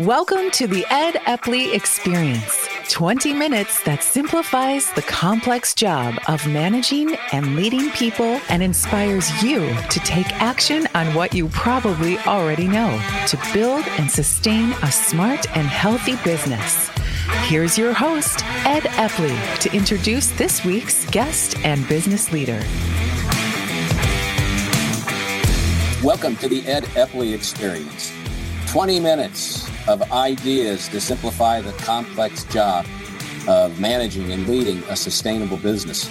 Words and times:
Welcome 0.00 0.50
to 0.52 0.66
the 0.66 0.86
Ed 0.88 1.16
Epley 1.26 1.74
Experience 1.74 2.66
20 2.88 3.34
minutes 3.34 3.82
that 3.82 4.02
simplifies 4.02 4.90
the 4.92 5.02
complex 5.02 5.74
job 5.74 6.14
of 6.26 6.46
managing 6.46 7.16
and 7.32 7.54
leading 7.54 7.90
people 7.90 8.40
and 8.48 8.62
inspires 8.62 9.30
you 9.42 9.58
to 9.90 10.00
take 10.00 10.32
action 10.40 10.88
on 10.94 11.12
what 11.12 11.34
you 11.34 11.48
probably 11.50 12.16
already 12.20 12.66
know 12.66 12.98
to 13.26 13.38
build 13.52 13.84
and 13.98 14.10
sustain 14.10 14.72
a 14.82 14.90
smart 14.90 15.54
and 15.54 15.66
healthy 15.66 16.16
business. 16.24 16.88
Here's 17.42 17.76
your 17.76 17.92
host, 17.92 18.42
Ed 18.64 18.84
Epley, 18.94 19.58
to 19.58 19.76
introduce 19.76 20.30
this 20.30 20.64
week's 20.64 21.04
guest 21.10 21.58
and 21.58 21.86
business 21.88 22.32
leader. 22.32 22.62
Welcome 26.02 26.36
to 26.36 26.48
the 26.48 26.64
Ed 26.66 26.84
Epley 26.94 27.34
Experience. 27.34 28.14
20 28.68 28.98
minutes 28.98 29.69
of 29.88 30.12
ideas 30.12 30.88
to 30.88 31.00
simplify 31.00 31.60
the 31.60 31.72
complex 31.72 32.44
job 32.44 32.86
of 33.48 33.78
managing 33.80 34.30
and 34.32 34.46
leading 34.46 34.78
a 34.84 34.96
sustainable 34.96 35.56
business. 35.56 36.10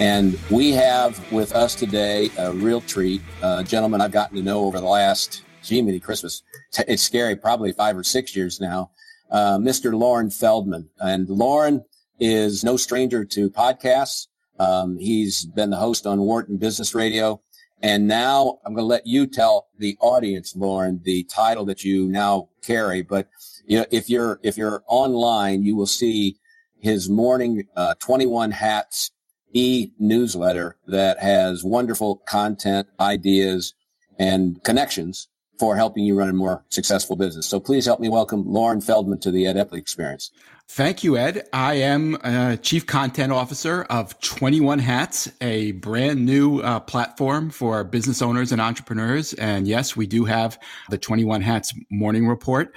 And 0.00 0.38
we 0.50 0.72
have 0.72 1.30
with 1.30 1.52
us 1.54 1.74
today 1.74 2.30
a 2.38 2.52
real 2.52 2.80
treat, 2.80 3.20
a 3.42 3.62
gentleman 3.62 4.00
I've 4.00 4.12
gotten 4.12 4.36
to 4.36 4.42
know 4.42 4.64
over 4.64 4.80
the 4.80 4.86
last, 4.86 5.42
gee, 5.62 5.82
many 5.82 6.00
Christmas. 6.00 6.42
It's 6.86 7.02
scary, 7.02 7.36
probably 7.36 7.72
five 7.72 7.96
or 7.96 8.04
six 8.04 8.34
years 8.34 8.60
now. 8.60 8.92
Uh, 9.30 9.58
Mr. 9.58 9.92
Loren 9.92 10.30
Feldman. 10.30 10.88
And 10.98 11.28
Loren 11.28 11.84
is 12.18 12.64
no 12.64 12.76
stranger 12.76 13.24
to 13.24 13.50
podcasts. 13.50 14.28
Um, 14.58 14.98
he's 14.98 15.44
been 15.44 15.70
the 15.70 15.76
host 15.76 16.06
on 16.06 16.20
Wharton 16.20 16.58
Business 16.58 16.94
Radio. 16.94 17.42
And 17.82 18.06
now 18.06 18.58
I'm 18.64 18.74
going 18.74 18.82
to 18.82 18.86
let 18.86 19.06
you 19.06 19.26
tell 19.26 19.68
the 19.78 19.96
audience, 20.00 20.54
Loren, 20.54 21.00
the 21.02 21.24
title 21.24 21.64
that 21.66 21.82
you 21.82 22.08
now 22.08 22.50
carry. 22.62 23.02
But 23.02 23.28
you 23.64 23.78
know, 23.78 23.86
if 23.90 24.10
you're 24.10 24.38
if 24.42 24.56
you're 24.56 24.82
online, 24.86 25.62
you 25.62 25.76
will 25.76 25.86
see 25.86 26.36
his 26.78 27.08
morning 27.08 27.64
uh, 27.76 27.94
21 28.00 28.50
hats 28.52 29.10
e 29.52 29.90
newsletter 29.98 30.76
that 30.86 31.20
has 31.20 31.64
wonderful 31.64 32.16
content, 32.26 32.88
ideas, 32.98 33.74
and 34.18 34.62
connections 34.64 35.28
for 35.58 35.76
helping 35.76 36.04
you 36.04 36.18
run 36.18 36.28
a 36.28 36.32
more 36.32 36.64
successful 36.70 37.16
business. 37.16 37.46
So 37.46 37.60
please 37.60 37.84
help 37.84 38.00
me 38.00 38.08
welcome 38.08 38.44
Loren 38.46 38.80
Feldman 38.80 39.20
to 39.20 39.30
the 39.30 39.46
Ed 39.46 39.56
Epley 39.56 39.78
Experience. 39.78 40.30
Thank 40.72 41.02
you, 41.02 41.16
Ed. 41.16 41.48
I 41.52 41.74
am 41.74 42.16
uh, 42.22 42.54
Chief 42.54 42.86
Content 42.86 43.32
Officer 43.32 43.82
of 43.90 44.18
21 44.20 44.78
Hats, 44.78 45.28
a 45.40 45.72
brand 45.72 46.24
new 46.24 46.60
uh, 46.60 46.78
platform 46.78 47.50
for 47.50 47.82
business 47.82 48.22
owners 48.22 48.52
and 48.52 48.60
entrepreneurs. 48.60 49.32
And 49.32 49.66
yes, 49.66 49.96
we 49.96 50.06
do 50.06 50.26
have 50.26 50.60
the 50.88 50.96
21 50.96 51.42
Hats 51.42 51.74
morning 51.90 52.28
report 52.28 52.72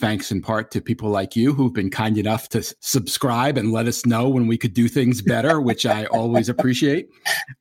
thanks 0.00 0.32
in 0.32 0.40
part 0.40 0.70
to 0.70 0.80
people 0.80 1.10
like 1.10 1.36
you 1.36 1.52
who've 1.52 1.72
been 1.72 1.90
kind 1.90 2.16
enough 2.16 2.48
to 2.48 2.62
subscribe 2.80 3.58
and 3.58 3.70
let 3.70 3.86
us 3.86 4.06
know 4.06 4.28
when 4.28 4.46
we 4.46 4.56
could 4.56 4.72
do 4.72 4.88
things 4.88 5.20
better, 5.20 5.60
which 5.60 5.84
I 5.84 6.06
always 6.06 6.48
appreciate. 6.48 7.10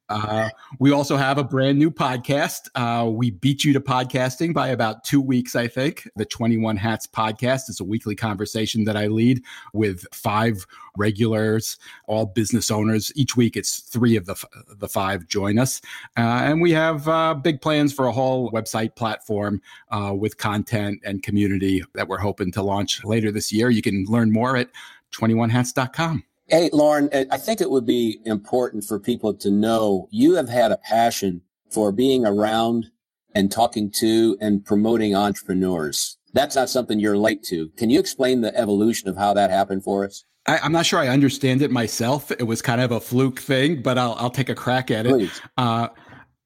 Uh, 0.10 0.50
we 0.80 0.92
also 0.92 1.18
have 1.18 1.38
a 1.38 1.44
brand 1.44 1.78
new 1.78 1.92
podcast. 1.92 2.62
Uh, 2.74 3.08
we 3.08 3.30
beat 3.30 3.64
you 3.64 3.74
to 3.74 3.80
podcasting 3.80 4.54
by 4.54 4.70
about 4.70 5.04
two 5.04 5.22
weeks, 5.22 5.56
I 5.56 5.68
think. 5.68 6.10
The 6.16 6.26
21 6.26 6.78
Hats 6.78 7.06
podcast 7.06 7.70
is 7.70 7.80
a 7.80 7.84
weekly 7.84 8.16
conversation 8.16 8.86
that 8.86 8.98
I 8.98 9.06
lead 9.06 9.44
with 9.74 10.06
five 10.12 10.66
regulars, 10.98 11.78
all 12.08 12.26
business 12.26 12.72
owners. 12.72 13.12
Each 13.16 13.38
week, 13.38 13.56
it's 13.56 13.82
three 13.82 14.16
of 14.16 14.26
the, 14.26 14.32
f- 14.32 14.46
the 14.78 14.88
five 14.88 15.28
join 15.28 15.60
us. 15.60 15.80
Uh, 16.18 16.22
and 16.22 16.60
we 16.60 16.72
have 16.72 17.08
uh, 17.08 17.36
big 17.36 17.62
plans 17.62 17.94
for 17.94 18.08
a 18.08 18.12
whole 18.12 18.52
website 18.52 18.96
platform 18.96 19.62
uh, 19.92 20.14
with 20.18 20.38
content 20.38 21.00
and 21.06 21.22
community 21.22 21.84
that 21.94 22.08
we're 22.08 22.18
hoping 22.18 22.29
to 22.38 22.62
launch 22.62 23.04
later 23.04 23.32
this 23.32 23.52
year. 23.52 23.70
You 23.70 23.82
can 23.82 24.06
learn 24.08 24.32
more 24.32 24.58
at 24.58 24.70
21hats.com. 25.14 26.24
Hey, 26.48 26.70
Loren, 26.74 27.10
I 27.14 27.38
think 27.38 27.62
it 27.62 27.70
would 27.70 27.86
be 27.86 28.20
important 28.26 28.84
for 28.84 29.00
people 29.00 29.36
to 29.36 29.52
know 29.52 30.08
you 30.10 30.36
have 30.36 30.50
had 30.50 30.72
a 30.72 30.78
passion 30.78 31.42
for 31.70 31.92
being 31.92 32.26
around 32.26 32.90
and 33.36 33.52
talking 33.52 33.92
to 33.92 34.36
and 34.42 34.66
promoting 34.66 35.16
entrepreneurs. 35.16 36.18
That's 36.34 36.56
not 36.56 36.70
something 36.70 37.00
you're 37.00 37.18
late 37.18 37.44
to. 37.44 37.70
Can 37.78 37.90
you 37.90 38.00
explain 38.00 38.42
the 38.42 38.56
evolution 38.58 39.10
of 39.10 39.18
how 39.18 39.34
that 39.36 39.52
happened 39.52 39.84
for 39.84 40.06
us? 40.06 40.26
I, 40.48 40.66
am 40.66 40.72
not 40.72 40.86
sure 40.88 41.00
I 41.00 41.10
understand 41.10 41.62
it 41.62 41.70
myself. 41.70 42.32
It 42.32 42.48
was 42.48 42.62
kind 42.62 42.82
of 42.82 42.92
a 42.92 43.00
fluke 43.00 43.40
thing, 43.40 43.84
but 43.84 44.00
I'll, 44.00 44.16
I'll 44.18 44.30
take 44.32 44.50
a 44.50 44.56
crack 44.56 44.90
at 44.90 45.06
it. 45.06 45.30
Uh, 45.58 45.90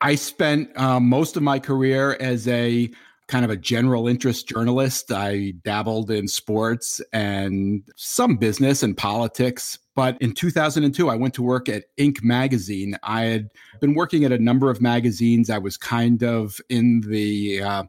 I 0.01 0.15
spent 0.15 0.77
uh, 0.77 0.99
most 0.99 1.37
of 1.37 1.43
my 1.43 1.59
career 1.59 2.17
as 2.19 2.47
a 2.49 2.91
kind 3.33 3.43
of 3.43 3.49
a 3.49 3.57
general 3.57 4.07
interest 4.07 4.47
journalist. 4.47 5.11
I 5.11 5.55
dabbled 5.63 6.11
in 6.11 6.27
sports 6.27 7.01
and 7.11 7.81
some 7.95 8.37
business 8.37 8.83
and 8.83 8.95
politics. 8.95 9.79
But 9.95 10.21
in 10.21 10.33
2002, 10.33 11.09
I 11.09 11.15
went 11.15 11.33
to 11.33 11.41
work 11.41 11.67
at 11.67 11.85
Inc. 11.97 12.23
magazine. 12.23 12.95
I 13.01 13.21
had 13.21 13.49
been 13.81 13.95
working 13.95 14.23
at 14.23 14.31
a 14.31 14.37
number 14.37 14.69
of 14.69 14.81
magazines. 14.81 15.49
I 15.49 15.57
was 15.57 15.77
kind 15.77 16.21
of 16.21 16.61
in 16.69 17.01
the, 17.01 17.63
uh, 17.63 17.83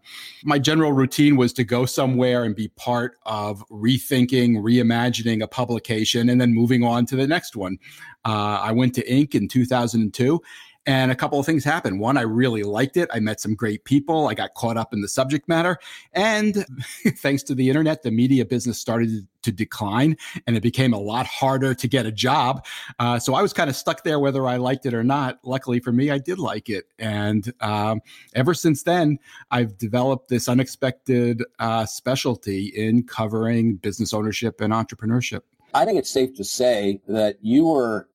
my 0.45 0.59
general 0.59 0.95
routine 0.95 1.37
was 1.37 1.53
to 1.55 1.65
go 1.65 1.85
somewhere 1.85 2.45
and 2.45 2.57
be 2.57 2.69
part 2.69 3.19
of 3.27 3.63
rethinking, 3.69 4.63
reimagining 4.63 5.43
a 5.43 5.47
publication, 5.47 6.31
and 6.31 6.41
then 6.41 6.55
moving 6.55 6.83
on 6.83 7.05
to 7.05 7.17
the 7.17 7.27
next 7.27 7.55
one. 7.55 7.77
Uh, 8.25 8.61
I 8.63 8.73
went 8.73 8.95
to 8.95 9.05
Inc. 9.05 9.35
in 9.35 9.49
2002 9.49 10.41
and 10.87 11.11
a 11.11 11.15
couple 11.15 11.39
of 11.39 11.47
things 11.47 11.65
happened. 11.65 12.01
One, 12.01 12.17
I 12.17 12.23
really 12.23 12.63
liked 12.63 12.97
it. 12.97 13.09
I 13.13 13.21
met 13.21 13.41
some 13.41 13.55
great 13.55 13.85
people. 13.85 14.29
I 14.29 14.35
got 14.35 14.55
caught 14.55 14.77
up 14.77 14.93
in 14.93 15.01
the 15.01 15.09
subject 15.09 15.49
matter. 15.49 15.79
And 16.13 16.65
thanks 17.19 17.43
to 17.45 17.55
the 17.55 17.69
internet, 17.69 18.03
the 18.03 18.11
media 18.11 18.45
business 18.45 18.79
started 18.79 19.27
to 19.43 19.53
decline 19.53 20.17
and 20.47 20.57
it 20.57 20.63
became 20.63 20.93
a 20.93 20.99
lot 20.99 21.27
harder 21.27 21.75
to 21.75 21.89
get 21.89 22.07
a 22.07 22.13
job. 22.13 22.65
Uh, 22.99 23.19
so 23.19 23.35
I 23.35 23.43
was 23.43 23.53
kind 23.53 23.71
of 23.71 23.77
stuck 23.77 24.05
there 24.05 24.19
whether 24.19 24.47
I 24.47 24.57
liked 24.57 24.87
it 24.87 24.95
or 24.95 25.05
not. 25.05 25.39
Luckily 25.45 25.81
for 25.81 25.93
me, 25.93 26.11
I 26.11 26.19
did 26.19 26.39
like 26.39 26.69
it. 26.69 26.85
And 26.99 27.53
um, 27.61 28.01
ever 28.35 28.55
since 28.55 28.83
then, 28.83 29.19
I've 29.51 29.79
developed 29.79 30.29
this 30.29 30.49
unexpected 30.49 31.43
uh, 31.59 31.87
specialty 31.87 32.67
in 32.67 33.05
covering 33.05 33.77
business 33.77 34.13
ownership 34.13 34.61
and 34.61 34.73
entrepreneurship. 34.73 35.41
I 35.73 35.85
think 35.85 35.99
it's 35.99 36.11
safe 36.11 36.35
to 36.37 36.45
say 36.45 37.01
that 37.09 37.39
you 37.43 37.67
were 37.67 38.09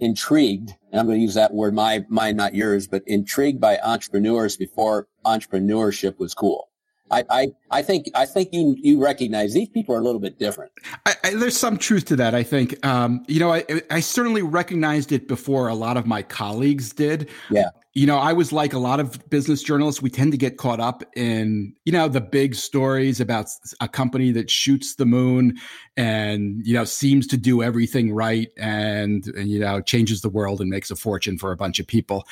intrigued, 0.00 0.74
and 0.90 1.00
I'm 1.00 1.06
going 1.06 1.18
to 1.18 1.22
use 1.22 1.34
that 1.34 1.54
word, 1.54 1.74
my, 1.74 2.04
mine, 2.08 2.36
not 2.36 2.54
yours, 2.54 2.86
but 2.86 3.02
intrigued 3.06 3.60
by 3.60 3.78
entrepreneurs 3.78 4.56
before 4.56 5.08
entrepreneurship 5.24 6.18
was 6.18 6.34
cool. 6.34 6.68
I, 7.10 7.24
I, 7.28 7.48
I 7.70 7.82
think 7.82 8.06
I 8.14 8.24
think 8.26 8.50
you 8.52 8.76
you 8.78 9.02
recognize 9.02 9.52
these 9.52 9.68
people 9.68 9.94
are 9.94 9.98
a 9.98 10.02
little 10.02 10.20
bit 10.20 10.38
different. 10.38 10.72
I, 11.04 11.14
I, 11.22 11.34
there's 11.34 11.56
some 11.56 11.76
truth 11.76 12.06
to 12.06 12.16
that. 12.16 12.34
I 12.34 12.42
think 12.42 12.84
um, 12.84 13.24
you 13.28 13.40
know 13.40 13.52
I, 13.52 13.64
I 13.90 14.00
certainly 14.00 14.42
recognized 14.42 15.12
it 15.12 15.28
before 15.28 15.68
a 15.68 15.74
lot 15.74 15.96
of 15.96 16.06
my 16.06 16.22
colleagues 16.22 16.92
did. 16.92 17.28
Yeah. 17.50 17.68
You 17.96 18.06
know, 18.06 18.18
I 18.18 18.32
was 18.32 18.52
like 18.52 18.72
a 18.72 18.78
lot 18.78 18.98
of 18.98 19.30
business 19.30 19.62
journalists. 19.62 20.02
We 20.02 20.10
tend 20.10 20.32
to 20.32 20.38
get 20.38 20.56
caught 20.56 20.80
up 20.80 21.04
in 21.14 21.74
you 21.84 21.92
know 21.92 22.08
the 22.08 22.20
big 22.20 22.54
stories 22.54 23.20
about 23.20 23.48
a 23.80 23.86
company 23.86 24.32
that 24.32 24.50
shoots 24.50 24.96
the 24.96 25.06
moon 25.06 25.58
and 25.96 26.66
you 26.66 26.74
know 26.74 26.84
seems 26.84 27.26
to 27.28 27.36
do 27.36 27.62
everything 27.62 28.12
right 28.12 28.48
and, 28.56 29.26
and 29.28 29.48
you 29.48 29.60
know 29.60 29.80
changes 29.80 30.22
the 30.22 30.28
world 30.28 30.60
and 30.60 30.70
makes 30.70 30.90
a 30.90 30.96
fortune 30.96 31.38
for 31.38 31.52
a 31.52 31.56
bunch 31.56 31.78
of 31.78 31.86
people. 31.86 32.26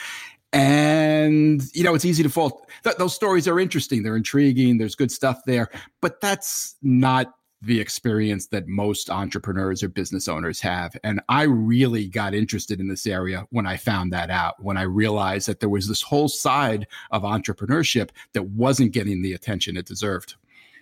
And, 0.52 1.62
you 1.72 1.82
know, 1.82 1.94
it's 1.94 2.04
easy 2.04 2.22
to 2.22 2.28
fall. 2.28 2.66
Th- 2.84 2.96
those 2.96 3.14
stories 3.14 3.48
are 3.48 3.58
interesting. 3.58 4.02
They're 4.02 4.16
intriguing. 4.16 4.78
There's 4.78 4.94
good 4.94 5.10
stuff 5.10 5.40
there. 5.46 5.70
But 6.00 6.20
that's 6.20 6.76
not 6.82 7.34
the 7.62 7.80
experience 7.80 8.48
that 8.48 8.66
most 8.66 9.08
entrepreneurs 9.08 9.82
or 9.82 9.88
business 9.88 10.26
owners 10.28 10.60
have. 10.60 10.96
And 11.04 11.20
I 11.28 11.44
really 11.44 12.08
got 12.08 12.34
interested 12.34 12.80
in 12.80 12.88
this 12.88 13.06
area 13.06 13.46
when 13.50 13.66
I 13.66 13.76
found 13.76 14.12
that 14.12 14.30
out, 14.30 14.62
when 14.62 14.76
I 14.76 14.82
realized 14.82 15.46
that 15.48 15.60
there 15.60 15.68
was 15.68 15.86
this 15.86 16.02
whole 16.02 16.28
side 16.28 16.88
of 17.12 17.22
entrepreneurship 17.22 18.10
that 18.32 18.48
wasn't 18.48 18.92
getting 18.92 19.22
the 19.22 19.32
attention 19.32 19.76
it 19.76 19.86
deserved. 19.86 20.34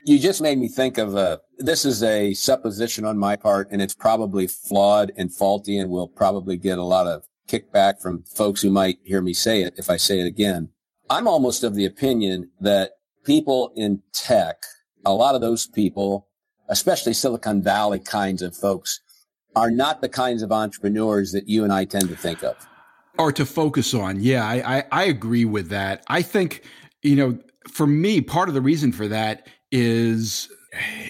You 0.06 0.18
just 0.18 0.40
made 0.40 0.56
me 0.56 0.68
think 0.68 0.96
of 0.96 1.14
a, 1.14 1.42
this 1.58 1.84
is 1.84 2.02
a 2.02 2.32
supposition 2.32 3.04
on 3.04 3.18
my 3.18 3.36
part, 3.36 3.68
and 3.70 3.82
it's 3.82 3.94
probably 3.94 4.46
flawed 4.46 5.12
and 5.18 5.30
faulty 5.30 5.78
and 5.78 5.90
will 5.90 6.08
probably 6.08 6.56
get 6.56 6.78
a 6.78 6.82
lot 6.82 7.06
of 7.06 7.24
kickback 7.48 8.00
from 8.00 8.24
folks 8.24 8.62
who 8.62 8.70
might 8.70 8.98
hear 9.02 9.20
me 9.20 9.32
say 9.32 9.62
it 9.62 9.74
if 9.76 9.90
I 9.90 9.96
say 9.96 10.20
it 10.20 10.26
again. 10.26 10.70
I'm 11.08 11.26
almost 11.26 11.64
of 11.64 11.74
the 11.74 11.84
opinion 11.84 12.50
that 12.60 12.92
people 13.24 13.72
in 13.74 14.02
tech, 14.12 14.62
a 15.04 15.12
lot 15.12 15.34
of 15.34 15.40
those 15.40 15.66
people, 15.66 16.28
especially 16.68 17.12
Silicon 17.12 17.62
Valley 17.62 17.98
kinds 17.98 18.42
of 18.42 18.56
folks, 18.56 19.00
are 19.56 19.70
not 19.70 20.00
the 20.00 20.08
kinds 20.08 20.42
of 20.42 20.52
entrepreneurs 20.52 21.32
that 21.32 21.48
you 21.48 21.64
and 21.64 21.72
I 21.72 21.84
tend 21.84 22.08
to 22.08 22.16
think 22.16 22.44
of. 22.44 22.56
Or 23.18 23.32
to 23.32 23.44
focus 23.44 23.92
on. 23.92 24.20
Yeah, 24.20 24.46
I, 24.46 24.78
I, 24.78 24.84
I 24.92 25.04
agree 25.04 25.44
with 25.44 25.68
that. 25.70 26.04
I 26.06 26.22
think, 26.22 26.62
you 27.02 27.16
know, 27.16 27.38
for 27.68 27.86
me, 27.86 28.20
part 28.20 28.48
of 28.48 28.54
the 28.54 28.60
reason 28.60 28.92
for 28.92 29.08
that 29.08 29.48
is 29.72 30.48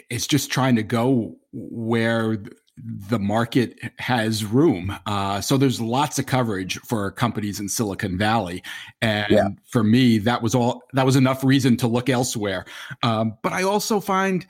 it's 0.08 0.26
just 0.26 0.50
trying 0.50 0.76
to 0.76 0.82
go 0.82 1.36
where 1.52 2.42
the 2.76 3.18
market 3.18 3.78
has 3.98 4.44
room. 4.44 4.96
Uh, 5.06 5.40
so 5.40 5.56
there's 5.56 5.80
lots 5.80 6.18
of 6.18 6.26
coverage 6.26 6.78
for 6.80 7.10
companies 7.10 7.60
in 7.60 7.68
Silicon 7.68 8.16
Valley, 8.16 8.62
and 9.02 9.30
yeah. 9.30 9.48
for 9.66 9.84
me, 9.84 10.18
that 10.18 10.42
was 10.42 10.54
all. 10.54 10.82
That 10.94 11.06
was 11.06 11.16
enough 11.16 11.44
reason 11.44 11.76
to 11.78 11.86
look 11.86 12.08
elsewhere. 12.08 12.64
Um, 13.02 13.36
but 13.42 13.52
I 13.52 13.62
also 13.62 14.00
find 14.00 14.46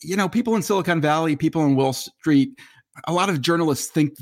you 0.00 0.16
know, 0.16 0.28
people 0.28 0.54
in 0.56 0.62
Silicon 0.62 1.00
Valley, 1.00 1.36
people 1.36 1.64
in 1.64 1.76
Wall 1.76 1.92
Street, 1.92 2.58
a 3.06 3.12
lot 3.12 3.28
of 3.28 3.40
journalists 3.40 3.88
think 3.88 4.14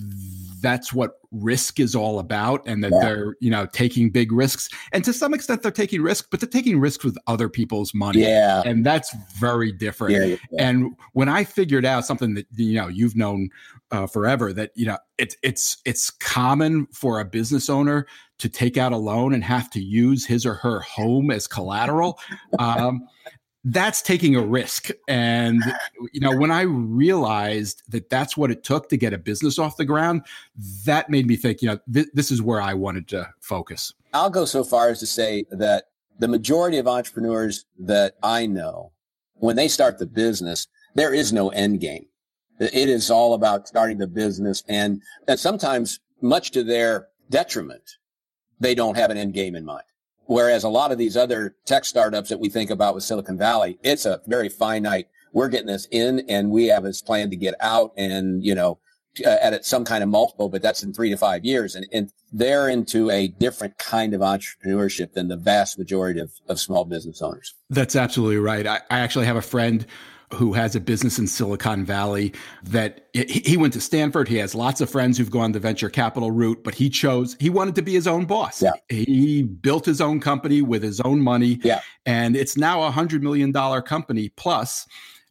that's 0.61 0.93
what 0.93 1.19
risk 1.33 1.81
is 1.81 1.95
all 1.95 2.19
about 2.19 2.63
and 2.67 2.85
that 2.85 2.93
yeah. 2.93 3.01
they're 3.01 3.37
you 3.41 3.51
know 3.51 3.67
taking 3.67 4.11
big 4.11 4.31
risks 4.31 4.69
and 4.93 5.05
to 5.05 5.13
some 5.13 5.35
extent 5.35 5.63
they're 5.63 5.73
taking 5.73 6.03
risks 6.03 6.27
but 6.31 6.41
they're 6.41 6.49
taking 6.49 6.79
risks 6.79 7.05
with 7.05 7.17
other 7.27 7.49
people's 7.49 7.93
money 7.95 8.21
yeah 8.21 8.63
and 8.65 8.85
that's 8.85 9.15
very 9.39 9.73
different 9.73 10.15
yeah, 10.15 10.37
yeah. 10.51 10.69
and 10.69 10.95
when 11.15 11.29
i 11.29 11.43
figured 11.43 11.85
out 11.85 12.05
something 12.05 12.35
that 12.35 12.47
you 12.55 12.75
know 12.75 12.87
you've 12.87 13.17
known 13.17 13.49
uh, 13.91 14.07
forever 14.07 14.53
that 14.53 14.71
you 14.75 14.87
know 14.87 14.99
it's 15.19 15.37
it's 15.43 15.79
it's 15.85 16.11
common 16.11 16.87
for 16.93 17.19
a 17.19 17.25
business 17.25 17.69
owner 17.69 18.07
to 18.39 18.49
take 18.49 18.77
out 18.77 18.93
a 18.93 18.97
loan 18.97 19.35
and 19.35 19.45
have 19.45 19.71
to 19.71 19.81
use 19.81 20.27
his 20.27 20.45
or 20.47 20.55
her 20.55 20.81
home 20.81 21.31
as 21.31 21.47
collateral 21.47 22.19
um, 22.59 23.01
that's 23.64 24.03
taking 24.03 24.35
a 24.35 24.43
risk. 24.43 24.91
And, 25.06 25.62
you 26.12 26.20
know, 26.20 26.37
when 26.37 26.50
I 26.50 26.62
realized 26.62 27.82
that 27.88 28.11
that's 28.11 28.37
what 28.37 28.50
it 28.50 28.64
took 28.64 28.88
to 28.88 28.97
get 28.97 29.12
a 29.12 29.19
business 29.19 29.59
off 29.59 29.76
the 29.76 29.85
ground, 29.85 30.23
that 30.85 31.11
made 31.11 31.26
me 31.26 31.37
think, 31.37 31.62
you 31.62 31.69
know, 31.69 31.79
th- 31.93 32.09
this 32.12 32.31
is 32.31 32.43
where 32.43 32.61
I 32.61 32.75
wanted 32.75 33.09
to 33.09 33.29
focus. 33.41 33.93
I'll 34.12 34.31
go 34.31 34.44
so 34.44 34.64
far 34.64 34.88
as 34.88 34.99
to 35.00 35.06
say 35.06 35.44
that 35.50 35.85
the 36.19 36.29
majority 36.29 36.79
of 36.79 36.88
entrepreneurs 36.88 37.64
that 37.79 38.17
I 38.23 38.47
know, 38.47 38.93
when 39.35 39.56
they 39.56 39.69
start 39.69 39.99
the 39.99 40.06
business, 40.06 40.67
there 40.94 41.14
is 41.14 41.32
no 41.32 41.49
end 41.50 41.81
game. 41.81 42.06
It 42.59 42.88
is 42.88 43.11
all 43.11 43.35
about 43.35 43.67
starting 43.67 43.99
the 43.99 44.06
business 44.06 44.62
and, 44.69 45.03
and 45.26 45.38
sometimes 45.38 46.00
much 46.20 46.50
to 46.53 46.62
their 46.62 47.09
detriment, 47.31 47.82
they 48.61 48.75
don't 48.75 48.97
have 48.97 49.11
an 49.11 49.17
end 49.17 49.35
game 49.35 49.56
in 49.56 49.64
mind. 49.64 49.85
Whereas 50.32 50.64
a 50.64 50.69
lot 50.70 50.93
of 50.93 50.96
these 50.96 51.14
other 51.14 51.56
tech 51.67 51.84
startups 51.84 52.31
that 52.31 52.40
we 52.40 52.49
think 52.49 52.70
about 52.70 52.94
with 52.94 53.05
Silicon 53.05 53.37
Valley, 53.37 53.79
it's 53.82 54.06
a 54.06 54.23
very 54.26 54.49
finite. 54.49 55.08
We're 55.34 55.50
getting 55.50 55.67
this 55.67 55.87
in 55.90 56.25
and 56.26 56.50
we 56.50 56.69
have 56.69 56.84
this 56.84 57.02
plan 57.02 57.29
to 57.29 57.37
get 57.37 57.55
out 57.61 57.93
and, 57.99 58.43
you 58.43 58.55
know, 58.55 58.79
uh, 59.26 59.37
at 59.43 59.67
some 59.67 59.84
kind 59.84 60.02
of 60.02 60.08
multiple, 60.08 60.49
but 60.49 60.62
that's 60.62 60.82
in 60.82 60.94
three 60.94 61.11
to 61.11 61.19
five 61.19 61.44
years. 61.44 61.75
And, 61.75 61.87
and 61.93 62.11
they're 62.32 62.70
into 62.70 63.11
a 63.11 63.29
different 63.29 63.76
kind 63.76 64.14
of 64.14 64.23
entrepreneurship 64.23 65.12
than 65.12 65.29
the 65.29 65.37
vast 65.37 65.79
majority 65.79 66.20
of, 66.20 66.32
of 66.49 66.58
small 66.58 66.87
business 66.87 67.20
owners. 67.20 67.55
That's 67.69 67.94
absolutely 67.94 68.38
right. 68.38 68.67
I, 68.67 68.81
I 68.88 69.00
actually 69.00 69.26
have 69.26 69.37
a 69.37 69.43
friend 69.43 69.85
who 70.34 70.52
has 70.52 70.75
a 70.75 70.81
business 70.81 71.19
in 71.19 71.26
Silicon 71.26 71.84
Valley 71.84 72.32
that 72.62 73.08
he 73.12 73.56
went 73.56 73.73
to 73.75 73.81
Stanford. 73.81 74.29
He 74.29 74.37
has 74.37 74.55
lots 74.55 74.81
of 74.81 74.90
friends 74.90 75.19
who've 75.19 75.31
gone 75.31 75.52
the 75.52 75.61
venture 75.61 75.90
capital 75.90 76.31
route, 76.31 76.64
but 76.64 76.75
he 76.75 76.88
chose, 76.88 77.37
he 77.38 77.50
wanted 77.50 77.75
to 77.75 77.82
be 77.82 77.93
his 77.93 78.06
own 78.06 78.25
boss. 78.25 78.62
Yeah. 78.62 78.73
He 78.88 79.43
built 79.43 79.84
his 79.84 80.00
own 80.00 80.20
company 80.20 80.62
with 80.62 80.82
his 80.82 81.00
own 81.00 81.20
money. 81.20 81.61
Yeah. 81.62 81.81
And 82.06 82.37
it's 82.37 82.56
now 82.56 82.82
a 82.82 82.90
hundred 82.90 83.23
million 83.23 83.52
dollar 83.52 83.82
company 83.82 84.31
plus. 84.31 84.87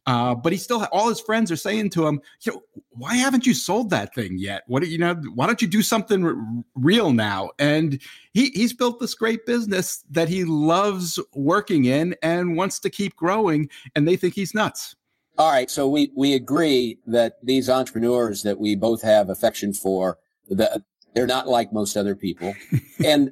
Uh, 0.06 0.34
but 0.34 0.52
he 0.52 0.58
still, 0.58 0.86
all 0.90 1.08
his 1.08 1.20
friends 1.20 1.50
are 1.50 1.56
saying 1.56 1.90
to 1.90 2.06
him, 2.06 2.20
you 2.42 2.52
know, 2.52 2.62
why 2.90 3.14
haven't 3.14 3.46
you 3.46 3.54
sold 3.54 3.90
that 3.90 4.14
thing 4.14 4.36
yet? 4.36 4.62
What, 4.66 4.82
do 4.82 4.88
you 4.88 4.98
know, 4.98 5.14
why 5.34 5.46
don't 5.46 5.62
you 5.62 5.68
do 5.68 5.82
something 5.82 6.24
r- 6.24 6.36
real 6.74 7.12
now? 7.12 7.50
And 7.58 8.00
he, 8.32 8.50
he's 8.50 8.72
built 8.72 8.98
this 8.98 9.14
great 9.14 9.46
business 9.46 10.04
that 10.10 10.28
he 10.28 10.44
loves 10.44 11.20
working 11.34 11.84
in 11.84 12.16
and 12.22 12.56
wants 12.56 12.80
to 12.80 12.90
keep 12.90 13.14
growing. 13.14 13.68
And 13.94 14.08
they 14.08 14.16
think 14.16 14.34
he's 14.34 14.54
nuts. 14.54 14.96
All 15.38 15.50
right. 15.50 15.70
So 15.70 15.88
we, 15.88 16.10
we 16.16 16.34
agree 16.34 16.98
that 17.06 17.34
these 17.42 17.70
entrepreneurs 17.70 18.42
that 18.42 18.58
we 18.58 18.74
both 18.74 19.02
have 19.02 19.30
affection 19.30 19.72
for, 19.72 20.18
the, 20.48 20.82
they're 21.14 21.26
not 21.26 21.48
like 21.48 21.72
most 21.72 21.96
other 21.96 22.16
people. 22.16 22.54
and 23.04 23.30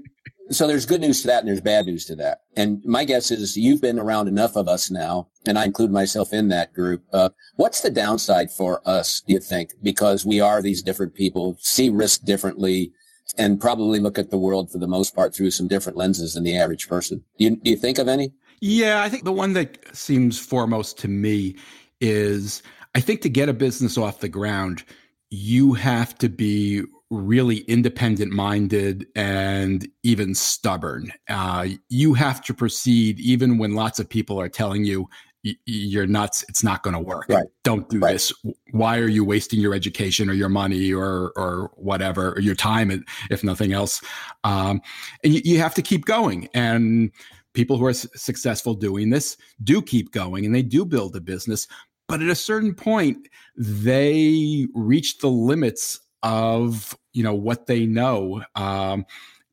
so 0.50 0.66
there's 0.66 0.86
good 0.86 1.00
news 1.00 1.22
to 1.22 1.28
that 1.28 1.40
and 1.40 1.48
there's 1.48 1.60
bad 1.60 1.86
news 1.86 2.04
to 2.06 2.16
that. 2.16 2.42
And 2.56 2.84
my 2.84 3.04
guess 3.04 3.30
is 3.30 3.56
you've 3.56 3.80
been 3.80 3.98
around 3.98 4.28
enough 4.28 4.56
of 4.56 4.68
us 4.68 4.90
now, 4.90 5.28
and 5.46 5.58
I 5.58 5.64
include 5.64 5.92
myself 5.92 6.32
in 6.32 6.48
that 6.48 6.72
group. 6.72 7.02
Uh, 7.12 7.30
what's 7.56 7.80
the 7.80 7.90
downside 7.90 8.50
for 8.50 8.82
us, 8.84 9.20
do 9.20 9.32
you 9.32 9.40
think? 9.40 9.70
Because 9.82 10.26
we 10.26 10.40
are 10.40 10.60
these 10.60 10.82
different 10.82 11.14
people, 11.14 11.56
see 11.60 11.88
risk 11.88 12.24
differently, 12.24 12.92
and 13.38 13.60
probably 13.60 14.00
look 14.00 14.18
at 14.18 14.30
the 14.30 14.38
world 14.38 14.72
for 14.72 14.78
the 14.78 14.88
most 14.88 15.14
part 15.14 15.34
through 15.34 15.52
some 15.52 15.68
different 15.68 15.96
lenses 15.96 16.34
than 16.34 16.42
the 16.42 16.58
average 16.58 16.88
person. 16.88 17.22
Do 17.38 17.44
you, 17.44 17.56
do 17.56 17.70
you 17.70 17.76
think 17.76 17.98
of 17.98 18.08
any? 18.08 18.32
Yeah, 18.60 19.02
I 19.02 19.08
think 19.08 19.24
the 19.24 19.32
one 19.32 19.52
that 19.54 19.78
seems 19.96 20.38
foremost 20.38 20.98
to 20.98 21.08
me 21.08 21.56
is 22.00 22.62
I 22.94 23.00
think 23.00 23.22
to 23.22 23.28
get 23.28 23.48
a 23.48 23.54
business 23.54 23.96
off 23.96 24.20
the 24.20 24.28
ground, 24.28 24.84
you 25.30 25.74
have 25.74 26.18
to 26.18 26.28
be 26.28 26.82
really 27.10 27.58
independent 27.62 28.32
minded 28.32 29.06
and 29.16 29.88
even 30.02 30.34
stubborn. 30.34 31.12
Uh, 31.28 31.68
you 31.88 32.14
have 32.14 32.40
to 32.42 32.54
proceed 32.54 33.18
even 33.18 33.58
when 33.58 33.74
lots 33.74 33.98
of 33.98 34.08
people 34.08 34.40
are 34.40 34.48
telling 34.48 34.84
you 34.84 35.08
you're 35.42 36.06
nuts. 36.06 36.44
It's 36.48 36.62
not 36.62 36.82
going 36.82 36.94
to 36.94 37.00
work. 37.00 37.26
Right. 37.28 37.46
Don't 37.64 37.88
do 37.88 37.98
right. 37.98 38.12
this. 38.12 38.32
Why 38.72 38.98
are 38.98 39.08
you 39.08 39.24
wasting 39.24 39.60
your 39.60 39.74
education 39.74 40.28
or 40.28 40.34
your 40.34 40.48
money 40.48 40.92
or 40.92 41.32
or 41.36 41.70
whatever 41.76 42.32
or 42.32 42.40
your 42.40 42.54
time, 42.54 43.04
if 43.30 43.42
nothing 43.42 43.72
else? 43.72 44.02
Um, 44.44 44.82
and 45.24 45.34
you, 45.34 45.40
you 45.44 45.58
have 45.58 45.74
to 45.74 45.82
keep 45.82 46.04
going. 46.04 46.48
And 46.52 47.10
people 47.54 47.78
who 47.78 47.86
are 47.86 47.94
successful 47.94 48.74
doing 48.74 49.10
this 49.10 49.36
do 49.64 49.82
keep 49.82 50.12
going 50.12 50.44
and 50.44 50.54
they 50.54 50.62
do 50.62 50.84
build 50.84 51.16
a 51.16 51.20
business. 51.20 51.66
But 52.06 52.20
at 52.20 52.28
a 52.28 52.34
certain 52.34 52.74
point, 52.74 53.28
they 53.56 54.66
reach 54.74 55.18
the 55.18 55.28
limits 55.28 56.00
of 56.22 56.96
you 57.12 57.22
know 57.22 57.34
what 57.34 57.66
they 57.66 57.86
know 57.86 58.42
um, 58.54 59.04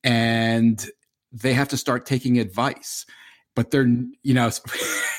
and 0.04 0.88
they 1.32 1.52
have 1.52 1.68
to 1.68 1.76
start 1.76 2.06
taking 2.06 2.38
advice. 2.38 3.06
But 3.54 3.70
they're 3.70 3.88
you 4.22 4.34
know 4.34 4.50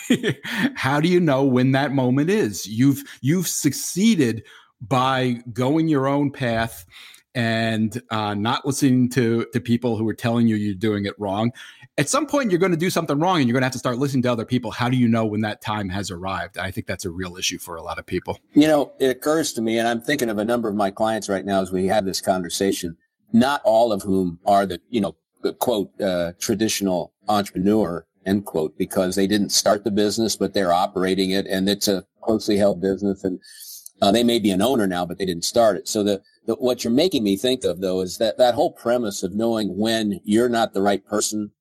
how 0.76 1.00
do 1.00 1.10
you 1.10 1.20
know 1.20 1.44
when 1.44 1.72
that 1.74 1.92
moment 1.92 2.30
is? 2.30 2.66
You've 2.66 3.04
you've 3.22 3.48
succeeded 3.48 4.44
by 4.82 5.42
going 5.52 5.88
your 5.88 6.08
own 6.08 6.32
path 6.32 6.86
and 7.36 8.02
uh, 8.10 8.34
not 8.34 8.66
listening 8.66 9.10
to 9.10 9.46
to 9.54 9.60
people 9.60 9.98
who 9.98 10.08
are 10.08 10.14
telling 10.14 10.48
you 10.48 10.56
you're 10.56 10.74
doing 10.74 11.06
it 11.06 11.20
wrong 11.20 11.52
at 12.00 12.08
some 12.08 12.26
point 12.26 12.50
you're 12.50 12.60
going 12.60 12.72
to 12.72 12.78
do 12.78 12.90
something 12.90 13.20
wrong 13.20 13.40
and 13.40 13.48
you're 13.48 13.54
going 13.54 13.62
to 13.62 13.66
have 13.66 13.74
to 13.74 13.80
start 13.80 13.98
listening 13.98 14.24
to 14.24 14.32
other 14.32 14.46
people. 14.46 14.72
How 14.72 14.88
do 14.88 14.96
you 14.96 15.10
know 15.10 15.26
when 15.26 15.42
that 15.42 15.62
time 15.62 15.90
has 15.90 16.10
arrived? 16.10 16.58
I 16.58 16.72
think 16.72 16.88
that's 16.88 17.04
a 17.04 17.12
real 17.12 17.36
issue 17.36 17.60
for 17.60 17.76
a 17.76 17.84
lot 17.84 18.00
of 18.00 18.06
people. 18.06 18.40
You 18.54 18.68
know 18.68 18.94
it 19.00 19.10
occurs 19.10 19.52
to 19.54 19.62
me 19.62 19.78
and 19.78 19.88
i'm 19.88 20.02
thinking 20.02 20.30
of 20.30 20.38
a 20.38 20.46
number 20.46 20.70
of 20.70 20.76
my 20.76 20.92
clients 20.92 21.28
right 21.30 21.46
now 21.46 21.62
as 21.62 21.72
we 21.72 21.88
have 21.88 22.06
this 22.06 22.22
conversation 22.22 22.98
not 23.34 23.62
all 23.64 23.92
of 23.92 24.02
whom 24.04 24.40
are 24.46 24.66
the 24.66 24.80
you 24.90 25.02
know 25.02 25.16
quote 25.60 25.90
uh, 26.02 26.34
traditional 26.40 27.14
entrepreneur 27.28 28.06
end 28.26 28.46
quote 28.46 28.78
because 28.78 29.16
they 29.16 29.28
didn't 29.28 29.50
start 29.50 29.84
the 29.84 29.92
business 29.92 30.36
but 30.36 30.54
they're 30.54 30.74
operating 30.74 31.32
it 31.32 31.46
and 31.48 31.70
it's 31.70 31.88
a 31.88 32.06
closely 32.22 32.58
held 32.58 32.82
business 32.82 33.24
and 33.24 33.40
uh, 34.02 34.12
they 34.12 34.24
may 34.24 34.40
be 34.40 34.52
an 34.52 34.62
owner 34.62 34.88
now 34.88 35.06
but 35.06 35.18
they 35.18 35.26
didn't 35.26 35.44
start 35.44 35.76
it. 35.76 35.88
So 35.88 36.04
the, 36.04 36.22
the 36.46 36.56
what 36.56 36.84
you're 36.84 36.94
making 36.94 37.24
me 37.24 37.36
think 37.36 37.64
of 37.64 37.82
though 37.82 38.02
is 38.02 38.18
that 38.18 38.38
that 38.38 38.56
whole 38.56 38.72
premise 38.72 39.24
of 39.24 39.34
knowing 39.34 39.78
when 39.78 40.22
you're 40.24 40.50
not 40.50 40.74
the 40.74 40.82
right 40.82 41.06
person 41.06 41.52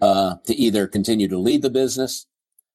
uh, 0.00 0.36
to 0.44 0.54
either 0.54 0.86
continue 0.86 1.28
to 1.28 1.38
lead 1.38 1.62
the 1.62 1.70
business 1.70 2.26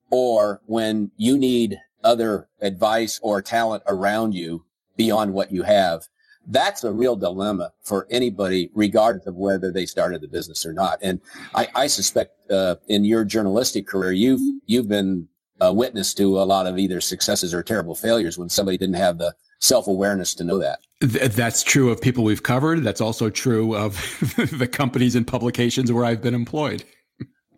or 0.10 0.62
when 0.66 1.12
you 1.18 1.38
need 1.38 1.80
other 2.04 2.50
advice 2.62 3.20
or 3.22 3.42
talent 3.42 3.84
around 3.88 4.34
you 4.34 4.66
beyond 4.98 5.34
what 5.34 5.52
you 5.52 5.64
have. 5.64 6.04
That's 6.48 6.84
a 6.84 6.92
real 6.92 7.16
dilemma 7.16 7.72
for 7.84 8.08
anybody, 8.10 8.72
regardless 8.74 9.28
of 9.28 9.36
whether 9.36 9.72
they 9.72 9.86
started 9.86 10.22
the 10.22 10.28
business 10.28 10.66
or 10.66 10.74
not. 10.74 10.98
And 11.02 11.22
I, 11.54 11.68
I 11.76 11.88
suspect 11.88 12.50
uh, 12.50 12.78
in 12.88 13.06
your 13.06 13.24
journalistic 13.24 13.88
career, 13.88 14.12
you've 14.12 14.42
you've 14.66 14.88
been 14.88 15.28
a 15.60 15.72
witness 15.72 16.16
to 16.16 16.40
a 16.40 16.44
lot 16.44 16.66
of 16.66 16.80
either 16.80 17.00
successes 17.00 17.54
or 17.54 17.62
terrible 17.62 17.94
failures 17.94 18.40
when 18.40 18.50
somebody 18.50 18.78
didn't 18.80 18.96
have 18.96 19.20
the 19.20 19.36
self 19.60 19.86
awareness 19.88 20.34
to 20.34 20.44
know 20.44 20.58
that. 20.58 20.80
Th- 21.02 21.32
that's 21.32 21.62
true 21.62 21.92
of 21.92 22.02
people 22.02 22.24
we've 22.24 22.42
covered. 22.42 22.84
That's 22.84 23.02
also 23.02 23.30
true 23.30 23.76
of 23.76 23.94
the 24.58 24.68
companies 24.68 25.16
and 25.16 25.26
publications 25.28 25.92
where 25.92 26.04
I've 26.04 26.24
been 26.24 26.34
employed 26.34 26.84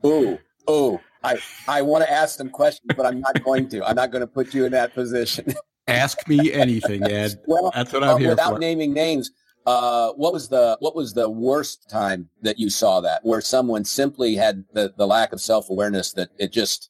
oh, 0.04 0.40
oh, 0.68 1.02
I, 1.24 1.38
I 1.68 1.82
want 1.82 2.04
to 2.04 2.12
ask 2.12 2.38
them 2.38 2.50
questions, 2.50 2.92
but 2.96 3.06
I'm 3.06 3.22
not 3.22 3.44
going 3.44 3.70
to. 3.70 3.88
I'm 3.88 3.96
not 3.96 4.12
going 4.12 4.22
to 4.22 4.28
put 4.28 4.54
you 4.54 4.66
in 4.66 4.72
that 4.74 4.94
position. 4.94 5.54
ask 5.88 6.28
me 6.28 6.52
anything, 6.52 7.04
Ed. 7.04 7.40
well, 7.48 7.72
That's 7.74 7.94
what 7.94 8.04
I'm 8.04 8.12
uh, 8.12 8.18
here 8.18 8.30
without 8.30 8.54
for. 8.54 8.60
naming 8.60 8.94
names, 8.94 9.32
uh, 9.66 10.12
what 10.14 10.34
was 10.34 10.50
the 10.50 10.78
what 10.80 10.96
was 10.96 11.14
the 11.14 11.30
worst 11.30 11.90
time 11.90 12.30
that 12.42 12.60
you 12.60 12.70
saw 12.70 13.00
that 13.02 13.24
where 13.24 13.42
someone 13.42 13.86
simply 13.86 14.36
had 14.36 14.66
the, 14.74 14.94
the 14.98 15.08
lack 15.08 15.32
of 15.32 15.40
self 15.40 15.70
awareness 15.70 16.12
that 16.14 16.30
it 16.38 16.52
just 16.52 16.90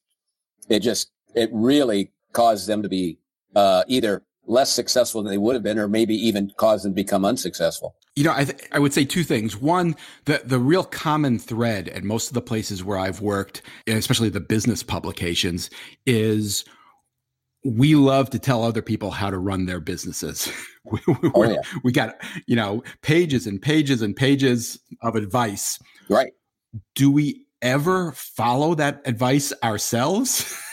it 0.69 0.79
just 0.79 1.11
it 1.35 1.49
really 1.53 2.11
caused 2.31 2.67
them 2.67 2.81
to 2.81 2.89
be 2.89 3.19
uh, 3.55 3.83
either 3.87 4.23
less 4.45 4.71
successful 4.71 5.23
than 5.23 5.31
they 5.31 5.37
would 5.37 5.55
have 5.55 5.63
been, 5.63 5.79
or 5.79 5.87
maybe 5.87 6.15
even 6.15 6.51
cause 6.57 6.83
them 6.83 6.91
to 6.91 6.95
become 6.95 7.25
unsuccessful? 7.25 7.95
You 8.15 8.25
know, 8.25 8.33
I, 8.35 8.45
th- 8.45 8.67
I 8.71 8.79
would 8.79 8.93
say 8.93 9.05
two 9.05 9.23
things. 9.23 9.59
One, 9.59 9.95
the, 10.25 10.41
the 10.43 10.59
real 10.59 10.83
common 10.83 11.39
thread 11.39 11.89
at 11.89 12.03
most 12.03 12.27
of 12.27 12.33
the 12.33 12.41
places 12.41 12.83
where 12.83 12.97
I've 12.97 13.21
worked, 13.21 13.61
especially 13.87 14.29
the 14.29 14.39
business 14.39 14.83
publications, 14.83 15.69
is 16.05 16.65
we 17.65 17.95
love 17.95 18.29
to 18.31 18.39
tell 18.39 18.63
other 18.63 18.81
people 18.81 19.11
how 19.11 19.29
to 19.29 19.37
run 19.37 19.65
their 19.65 19.79
businesses. 19.79 20.51
we, 20.83 20.99
oh, 21.33 21.43
yeah. 21.43 21.61
we 21.83 21.91
got, 21.91 22.15
you 22.45 22.55
know, 22.55 22.83
pages 23.01 23.47
and 23.47 23.61
pages 23.61 24.01
and 24.01 24.15
pages 24.15 24.79
of 25.01 25.15
advice. 25.15 25.79
Right. 26.09 26.33
Do 26.95 27.09
we 27.09 27.45
ever 27.61 28.11
follow 28.11 28.75
that 28.75 29.01
advice 29.05 29.53
ourselves? 29.63 30.61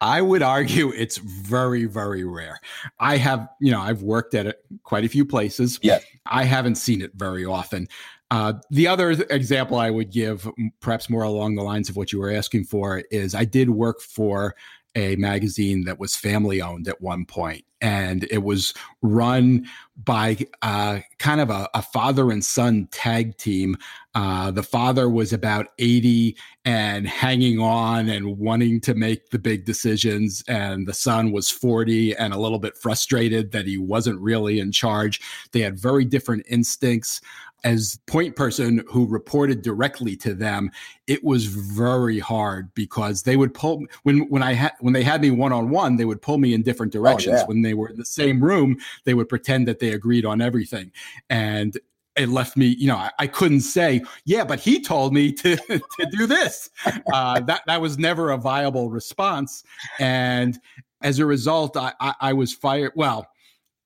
I 0.00 0.22
would 0.22 0.42
argue 0.42 0.90
it's 0.90 1.18
very, 1.18 1.84
very 1.84 2.24
rare. 2.24 2.60
I 2.98 3.16
have, 3.16 3.48
you 3.60 3.72
know, 3.72 3.80
I've 3.80 4.02
worked 4.02 4.34
at 4.34 4.46
it 4.46 4.64
quite 4.82 5.04
a 5.04 5.08
few 5.08 5.24
places. 5.24 5.78
Yeah. 5.82 5.98
I 6.26 6.44
haven't 6.44 6.76
seen 6.76 7.02
it 7.02 7.12
very 7.14 7.44
often. 7.44 7.88
Uh, 8.30 8.54
the 8.70 8.86
other 8.86 9.10
example 9.10 9.78
I 9.78 9.90
would 9.90 10.10
give, 10.10 10.48
perhaps 10.80 11.08
more 11.08 11.22
along 11.22 11.54
the 11.54 11.62
lines 11.62 11.88
of 11.88 11.96
what 11.96 12.12
you 12.12 12.18
were 12.18 12.30
asking 12.30 12.64
for, 12.64 13.02
is 13.10 13.34
I 13.34 13.44
did 13.44 13.70
work 13.70 14.02
for 14.02 14.54
a 14.98 15.14
magazine 15.14 15.84
that 15.84 16.00
was 16.00 16.16
family 16.16 16.60
owned 16.60 16.88
at 16.88 17.00
one 17.00 17.24
point 17.24 17.64
and 17.80 18.26
it 18.32 18.42
was 18.42 18.74
run 19.02 19.64
by 20.04 20.36
uh, 20.62 20.98
kind 21.18 21.40
of 21.40 21.50
a, 21.50 21.68
a, 21.74 21.82
father 21.82 22.32
and 22.32 22.44
son 22.44 22.88
tag 22.90 23.36
team. 23.36 23.76
Uh, 24.16 24.50
the 24.50 24.64
father 24.64 25.08
was 25.08 25.32
about 25.32 25.68
80 25.78 26.36
and 26.64 27.06
hanging 27.06 27.60
on 27.60 28.08
and 28.08 28.36
wanting 28.38 28.80
to 28.80 28.94
make 28.94 29.30
the 29.30 29.38
big 29.38 29.64
decisions, 29.64 30.42
and 30.48 30.88
the 30.88 30.94
son 30.94 31.30
was 31.30 31.50
40 31.50 32.16
and 32.16 32.34
a 32.34 32.38
little 32.38 32.58
bit 32.58 32.76
frustrated 32.76 33.52
that 33.52 33.66
he 33.66 33.78
wasn't 33.78 34.20
really 34.20 34.58
in 34.58 34.72
charge. 34.72 35.20
They 35.52 35.60
had 35.60 35.78
very 35.78 36.04
different 36.04 36.46
instincts 36.48 37.20
as 37.64 37.98
point 38.06 38.36
person 38.36 38.84
who 38.88 39.06
reported 39.06 39.62
directly 39.62 40.16
to 40.16 40.34
them, 40.34 40.70
it 41.06 41.24
was 41.24 41.46
very 41.46 42.18
hard 42.18 42.72
because 42.74 43.22
they 43.22 43.36
would 43.36 43.52
pull 43.52 43.84
when 44.04 44.28
when 44.28 44.42
I 44.42 44.52
had 44.52 44.72
when 44.80 44.92
they 44.92 45.02
had 45.02 45.20
me 45.20 45.30
one 45.30 45.52
on 45.52 45.70
one, 45.70 45.96
they 45.96 46.04
would 46.04 46.22
pull 46.22 46.38
me 46.38 46.54
in 46.54 46.62
different 46.62 46.92
directions. 46.92 47.36
Oh, 47.36 47.40
yeah. 47.40 47.46
When 47.46 47.62
they 47.62 47.74
were 47.74 47.88
in 47.88 47.96
the 47.96 48.04
same 48.04 48.42
room, 48.42 48.78
they 49.04 49.14
would 49.14 49.28
pretend 49.28 49.66
that 49.68 49.80
they 49.80 49.92
agreed 49.92 50.24
on 50.24 50.40
everything, 50.40 50.92
and 51.30 51.78
it 52.16 52.28
left 52.28 52.56
me, 52.56 52.66
you 52.66 52.88
know, 52.88 52.96
I, 52.96 53.10
I 53.20 53.26
couldn't 53.28 53.60
say, 53.60 54.02
yeah, 54.24 54.42
but 54.44 54.58
he 54.58 54.80
told 54.80 55.14
me 55.14 55.32
to 55.32 55.56
to 55.66 56.08
do 56.10 56.26
this. 56.26 56.70
Uh, 57.12 57.40
that 57.40 57.62
that 57.66 57.80
was 57.80 57.98
never 57.98 58.30
a 58.30 58.36
viable 58.36 58.90
response, 58.90 59.64
and 59.98 60.58
as 61.00 61.18
a 61.20 61.26
result, 61.26 61.76
I, 61.76 61.92
I, 62.00 62.14
I 62.20 62.32
was 62.32 62.52
fired. 62.52 62.92
Well 62.94 63.28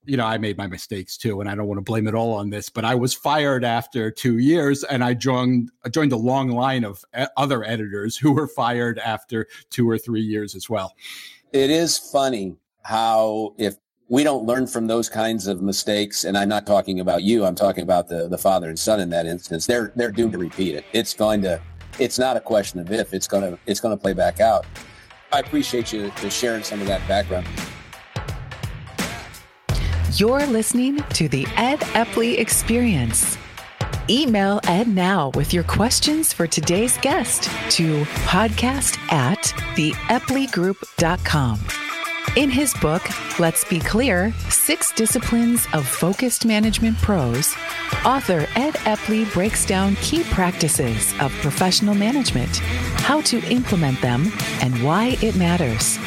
you 0.05 0.17
know, 0.17 0.27
I 0.27 0.39
made 0.39 0.59
my 0.59 0.67
mistakes 0.67 1.17
too, 1.17 1.41
and 1.41 1.49
I 1.49 1.55
don't 1.55 1.67
want 1.67 1.79
to 1.79 1.83
blame 1.83 2.09
it 2.09 2.15
all 2.15 2.35
on 2.35 2.51
this. 2.51 2.69
But 2.69 2.85
I 2.85 2.95
was 2.95 3.15
fired 3.15 3.65
after 3.65 4.11
two 4.11 4.39
years, 4.39 4.83
and 4.85 5.05
I 5.05 5.15
joined 5.15 5.71
joined 5.91 6.13
a 6.13 6.17
long 6.17 6.49
line 6.49 6.85
of 6.85 7.05
eh, 7.15 7.27
other 7.37 7.65
editors 7.65 8.17
who 8.17 8.33
were 8.33 8.49
fired 8.49 8.99
after 8.99 9.47
two 9.71 9.89
or 9.89 9.99
three 9.99 10.23
years 10.23 10.55
as 10.55 10.69
well. 10.69 10.95
It 11.53 11.71
is 11.71 11.99
funny 11.99 12.57
how 12.83 13.55
if 13.59 13.77
we 14.09 14.25
don't 14.25 14.45
learn 14.45 14.67
from 14.67 14.89
those 14.89 15.09
kinds 15.09 15.47
of 15.47 15.63
mistakes, 15.63 16.25
and 16.25 16.37
I'm 16.37 16.49
not 16.49 16.67
talking 16.67 17.01
about 17.01 17.23
you, 17.23 17.45
I'm 17.45 17.55
talking 17.55 17.83
about 17.83 18.09
the 18.09 18.29
the 18.29 18.39
father 18.39 18.69
and 18.69 18.79
son 18.79 18.99
in 19.01 19.11
that 19.11 19.27
instance. 19.27 19.67
They're 19.67 19.93
they're 19.95 20.13
doomed 20.13 20.33
to 20.33 20.39
repeat 20.39 20.75
it. 20.75 20.85
It's 20.93 21.15
going 21.15 21.43
to. 21.43 21.61
It's 21.99 22.19
not 22.19 22.39
a 22.39 22.41
question 22.41 22.81
of 22.81 22.91
if. 22.91 23.15
It's 23.15 23.29
gonna 23.29 23.59
it's 23.67 23.79
gonna 23.79 23.97
play 23.97 24.15
back 24.15 24.41
out. 24.41 24.67
I 25.33 25.41
appreciate 25.41 25.93
you 25.93 26.11
sharing 26.29 26.63
some 26.63 26.81
of 26.81 26.87
that 26.89 27.07
background. 27.07 27.47
You're 30.17 30.45
listening 30.45 30.99
to 31.15 31.27
the 31.27 31.47
Ed 31.57 31.81
Epley 31.95 32.39
Experience. 32.39 33.39
Email 34.11 34.61
Ed 34.65 34.87
now 34.87 35.31
with 35.35 35.55
your 35.55 35.65
questions 35.65 36.35
for 36.35 36.47
today's 36.47 36.99
guest 36.99 37.45
to 37.71 38.03
podcast 38.27 38.99
at 39.11 39.39
theepleygroup.com. 39.75 41.61
In 42.37 42.51
his 42.51 42.75
book, 42.75 43.03
Let's 43.39 43.65
Be 43.65 43.81
Clear 43.81 44.35
Six 44.51 44.93
Disciplines 44.93 45.67
of 45.73 45.89
Focused 45.89 46.45
Management 46.45 46.99
Pros, 46.99 47.55
author 48.05 48.47
Ed 48.55 48.75
Epley 48.85 49.33
breaks 49.33 49.65
down 49.65 49.97
key 49.97 50.25
practices 50.25 51.15
of 51.23 51.33
professional 51.41 51.95
management, 51.95 52.59
how 52.99 53.23
to 53.23 53.41
implement 53.51 53.99
them, 54.03 54.31
and 54.61 54.85
why 54.85 55.17
it 55.23 55.37
matters. 55.37 55.99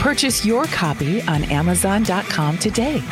Purchase 0.00 0.44
your 0.44 0.64
copy 0.66 1.22
on 1.22 1.44
Amazon.com 1.44 2.58
today. 2.58 3.02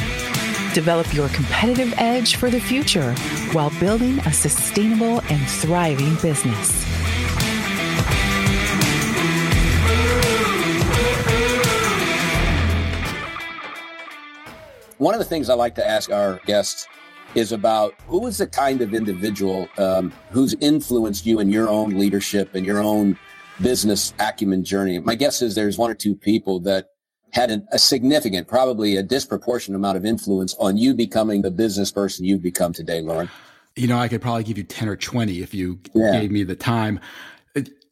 Develop 0.75 1.13
your 1.13 1.29
competitive 1.29 1.93
edge 1.99 2.37
for 2.37 2.49
the 2.49 2.61
future 2.61 3.15
while 3.53 3.71
building 3.79 4.19
a 4.21 4.33
sustainable 4.33 5.21
and 5.29 5.47
thriving 5.47 6.15
business. 6.23 6.83
One 14.97 15.15
of 15.15 15.19
the 15.19 15.27
things 15.27 15.51
I 15.51 15.55
like 15.55 15.75
to 15.75 15.87
ask 15.87 16.11
our 16.11 16.41
guests 16.47 16.87
is 17.35 17.53
about 17.53 17.95
who 18.07 18.27
is 18.27 18.39
the 18.39 18.47
kind 18.47 18.81
of 18.81 18.95
individual 18.95 19.69
um, 19.77 20.13
who's 20.31 20.55
influenced 20.61 21.27
you 21.27 21.41
in 21.41 21.51
your 21.51 21.69
own 21.69 21.99
leadership 21.99 22.55
and 22.55 22.65
your 22.65 22.81
own 22.81 23.19
business 23.61 24.15
acumen 24.19 24.65
journey. 24.65 24.99
My 25.01 25.17
guess 25.17 25.43
is 25.43 25.55
there's 25.55 25.77
one 25.77 25.91
or 25.91 25.95
two 25.95 26.15
people 26.15 26.61
that 26.61 26.92
had 27.33 27.51
an, 27.51 27.67
a 27.73 27.79
significant, 27.79 28.47
probably 28.47 28.97
a 28.97 29.03
disproportionate 29.03 29.77
amount 29.77 29.97
of 29.97 30.05
influence 30.05 30.55
on 30.59 30.77
you 30.77 30.95
becoming 30.95 31.43
the 31.43 31.51
business 31.51 31.91
person 31.91 32.25
you've 32.25 32.43
become 32.43 32.73
today, 32.73 33.01
Loren? 33.01 33.29
You 33.75 33.87
know, 33.87 33.99
I 33.99 34.09
could 34.09 34.21
probably 34.21 34.45
give 34.45 34.59
you 34.59 34.65
10 34.65 34.89
or 34.89 34.97
20 34.97 35.41
if 35.41 35.55
you 35.55 35.81
yeah. 35.95 36.13
gave 36.13 36.31
me 36.31 36.43
the 36.43 36.55
time. 36.55 37.01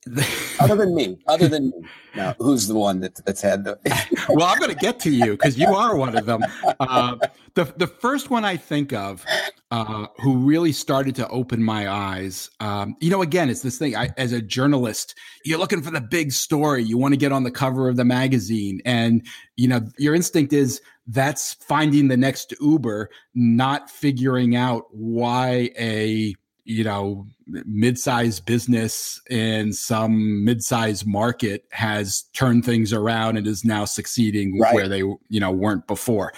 other 0.60 0.76
than 0.76 0.94
me, 0.94 1.18
other 1.26 1.46
than 1.46 1.70
me. 1.70 1.88
Now, 2.16 2.34
who's 2.38 2.66
the 2.66 2.74
one 2.74 3.00
that, 3.00 3.22
that's 3.26 3.42
had 3.42 3.64
the? 3.64 3.78
well, 4.30 4.46
I'm 4.46 4.58
going 4.58 4.70
to 4.70 4.76
get 4.76 4.98
to 5.00 5.10
you 5.10 5.32
because 5.32 5.58
you 5.58 5.68
are 5.68 5.94
one 5.94 6.16
of 6.16 6.24
them. 6.24 6.42
Uh, 6.80 7.16
the 7.54 7.64
the 7.76 7.86
first 7.86 8.30
one 8.30 8.44
I 8.44 8.56
think 8.56 8.94
of, 8.94 9.24
uh, 9.70 10.06
who 10.18 10.38
really 10.38 10.72
started 10.72 11.14
to 11.16 11.28
open 11.28 11.62
my 11.62 11.88
eyes. 11.88 12.48
Um, 12.60 12.96
you 13.00 13.10
know, 13.10 13.20
again, 13.20 13.50
it's 13.50 13.60
this 13.60 13.78
thing. 13.78 13.94
I, 13.94 14.08
as 14.16 14.32
a 14.32 14.40
journalist, 14.40 15.14
you're 15.44 15.58
looking 15.58 15.82
for 15.82 15.90
the 15.90 16.00
big 16.00 16.32
story. 16.32 16.82
You 16.82 16.96
want 16.96 17.12
to 17.12 17.18
get 17.18 17.30
on 17.30 17.44
the 17.44 17.50
cover 17.50 17.88
of 17.88 17.96
the 17.96 18.04
magazine, 18.04 18.80
and 18.86 19.26
you 19.56 19.68
know, 19.68 19.82
your 19.98 20.14
instinct 20.14 20.54
is 20.54 20.80
that's 21.06 21.54
finding 21.54 22.08
the 22.08 22.16
next 22.16 22.54
Uber, 22.60 23.10
not 23.34 23.90
figuring 23.90 24.56
out 24.56 24.84
why 24.92 25.70
a 25.78 26.34
you 26.64 26.84
know 26.84 27.26
mid-sized 27.46 28.44
business 28.46 29.20
in 29.30 29.72
some 29.72 30.44
mid-sized 30.44 31.06
market 31.06 31.64
has 31.70 32.22
turned 32.34 32.64
things 32.64 32.92
around 32.92 33.36
and 33.36 33.46
is 33.46 33.64
now 33.64 33.84
succeeding 33.84 34.58
right. 34.58 34.74
where 34.74 34.88
they 34.88 34.98
you 34.98 35.40
know 35.40 35.50
weren't 35.50 35.86
before 35.86 36.32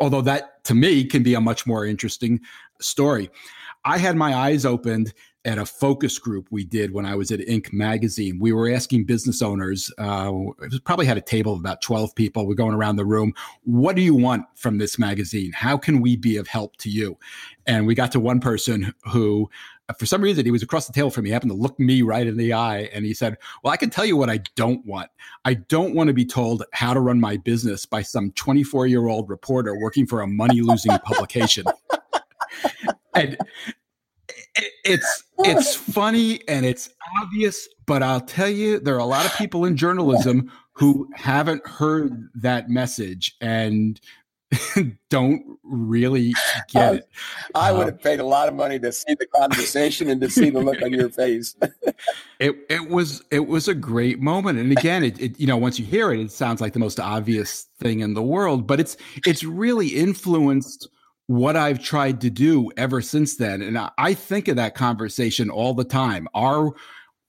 although 0.00 0.20
that 0.20 0.62
to 0.64 0.74
me 0.74 1.04
can 1.04 1.22
be 1.22 1.34
a 1.34 1.40
much 1.40 1.66
more 1.66 1.84
interesting 1.86 2.40
story 2.80 3.30
i 3.84 3.98
had 3.98 4.16
my 4.16 4.34
eyes 4.34 4.64
opened 4.64 5.12
at 5.44 5.58
a 5.58 5.66
focus 5.66 6.18
group 6.18 6.46
we 6.50 6.64
did 6.64 6.92
when 6.92 7.04
I 7.04 7.16
was 7.16 7.32
at 7.32 7.40
Inc. 7.40 7.72
magazine. 7.72 8.38
We 8.38 8.52
were 8.52 8.72
asking 8.72 9.04
business 9.04 9.42
owners, 9.42 9.92
uh, 9.98 10.32
probably 10.84 11.06
had 11.06 11.18
a 11.18 11.22
table 11.22 11.54
of 11.54 11.58
about 11.58 11.82
12 11.82 12.14
people. 12.14 12.46
We're 12.46 12.54
going 12.54 12.74
around 12.74 12.96
the 12.96 13.04
room. 13.04 13.34
What 13.64 13.96
do 13.96 14.02
you 14.02 14.14
want 14.14 14.44
from 14.54 14.78
this 14.78 14.98
magazine? 14.98 15.52
How 15.52 15.76
can 15.76 16.00
we 16.00 16.16
be 16.16 16.36
of 16.36 16.46
help 16.46 16.76
to 16.78 16.90
you? 16.90 17.18
And 17.66 17.86
we 17.86 17.94
got 17.94 18.12
to 18.12 18.20
one 18.20 18.38
person 18.38 18.94
who, 19.10 19.50
for 19.98 20.06
some 20.06 20.22
reason, 20.22 20.44
he 20.44 20.52
was 20.52 20.62
across 20.62 20.86
the 20.86 20.92
table 20.92 21.10
from 21.10 21.24
me, 21.24 21.30
he 21.30 21.32
happened 21.32 21.50
to 21.50 21.56
look 21.56 21.78
me 21.78 22.02
right 22.02 22.26
in 22.26 22.36
the 22.36 22.52
eye. 22.52 22.88
And 22.92 23.04
he 23.04 23.12
said, 23.12 23.36
Well, 23.62 23.72
I 23.72 23.76
can 23.76 23.90
tell 23.90 24.04
you 24.04 24.16
what 24.16 24.30
I 24.30 24.38
don't 24.54 24.84
want. 24.86 25.10
I 25.44 25.54
don't 25.54 25.94
want 25.94 26.08
to 26.08 26.14
be 26.14 26.24
told 26.24 26.62
how 26.72 26.94
to 26.94 27.00
run 27.00 27.20
my 27.20 27.36
business 27.36 27.84
by 27.84 28.02
some 28.02 28.30
24 28.32 28.86
year 28.86 29.08
old 29.08 29.28
reporter 29.28 29.76
working 29.76 30.06
for 30.06 30.20
a 30.20 30.26
money 30.26 30.60
losing 30.60 30.96
publication. 30.98 31.66
and 33.14 33.36
it's 34.84 35.24
it's 35.38 35.74
funny 35.74 36.46
and 36.48 36.66
it's 36.66 36.90
obvious, 37.20 37.68
but 37.86 38.02
I'll 38.02 38.20
tell 38.20 38.48
you, 38.48 38.78
there 38.78 38.94
are 38.94 38.98
a 38.98 39.04
lot 39.04 39.26
of 39.26 39.34
people 39.36 39.64
in 39.64 39.76
journalism 39.76 40.50
who 40.72 41.08
haven't 41.14 41.66
heard 41.66 42.28
that 42.34 42.70
message 42.70 43.36
and 43.40 44.00
don't 45.10 45.58
really 45.62 46.34
get 46.68 46.96
it. 46.96 47.08
I 47.54 47.72
would 47.72 47.82
uh, 47.82 47.86
have 47.86 48.02
paid 48.02 48.20
a 48.20 48.24
lot 48.24 48.48
of 48.48 48.54
money 48.54 48.78
to 48.78 48.92
see 48.92 49.14
the 49.14 49.26
conversation 49.26 50.08
and 50.08 50.20
to 50.20 50.28
see 50.30 50.50
the 50.50 50.60
look 50.60 50.82
on 50.82 50.92
your 50.92 51.08
face. 51.08 51.54
it 52.38 52.56
it 52.68 52.88
was 52.88 53.22
it 53.30 53.46
was 53.46 53.68
a 53.68 53.74
great 53.74 54.20
moment, 54.20 54.58
and 54.58 54.72
again, 54.72 55.04
it, 55.04 55.20
it, 55.20 55.40
you 55.40 55.46
know 55.46 55.56
once 55.56 55.78
you 55.78 55.84
hear 55.84 56.12
it, 56.12 56.20
it 56.20 56.30
sounds 56.30 56.60
like 56.60 56.72
the 56.72 56.78
most 56.78 57.00
obvious 57.00 57.68
thing 57.78 58.00
in 58.00 58.14
the 58.14 58.22
world, 58.22 58.66
but 58.66 58.80
it's 58.80 58.96
it's 59.26 59.44
really 59.44 59.88
influenced 59.88 60.88
what 61.26 61.56
I've 61.56 61.82
tried 61.82 62.20
to 62.22 62.30
do 62.30 62.70
ever 62.76 63.00
since 63.00 63.36
then. 63.36 63.62
And 63.62 63.78
I 63.98 64.14
think 64.14 64.48
of 64.48 64.56
that 64.56 64.74
conversation 64.74 65.50
all 65.50 65.74
the 65.74 65.84
time. 65.84 66.28
Are 66.34 66.72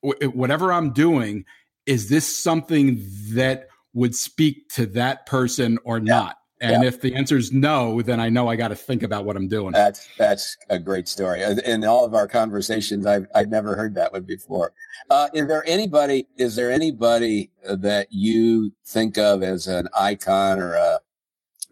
whatever 0.02 0.74
I'm 0.74 0.92
doing, 0.92 1.46
is 1.86 2.10
this 2.10 2.38
something 2.38 3.02
that 3.34 3.68
would 3.94 4.16
speak 4.16 4.70
to 4.70 4.86
that 4.88 5.26
person 5.26 5.78
or 5.86 5.98
yeah. 5.98 6.04
not? 6.04 6.38
And 6.62 6.84
yeah. 6.84 6.88
if 6.88 7.02
the 7.02 7.14
answer 7.14 7.36
is 7.36 7.52
no, 7.52 8.02
then 8.02 8.22
I 8.22 8.30
know 8.30 8.48
I 8.48 8.56
got 8.56 8.70
to 8.70 8.76
think 8.76 9.04
about 9.04 9.26
what 9.26 9.36
I'm 9.36 9.50
doing. 9.50 9.74
That's 9.74 10.08
that's 10.18 10.56
a 10.70 10.80
great 10.80 11.10
story. 11.10 11.44
In 11.66 11.84
all 11.84 12.06
of 12.06 12.14
our 12.14 12.26
conversations, 12.26 13.06
I've 13.06 13.28
I've 13.36 13.50
never 13.50 13.76
heard 13.76 13.96
that 13.96 14.14
one 14.14 14.24
before. 14.24 14.72
Uh, 15.10 15.28
is 15.34 15.46
there 15.48 15.68
anybody? 15.68 16.26
Is 16.38 16.56
there 16.56 16.72
anybody 16.72 17.52
that 17.68 18.08
you 18.12 18.72
think 18.86 19.18
of 19.18 19.44
as 19.44 19.68
an 19.68 19.90
icon 20.00 20.60
or 20.60 20.76
a 20.76 21.00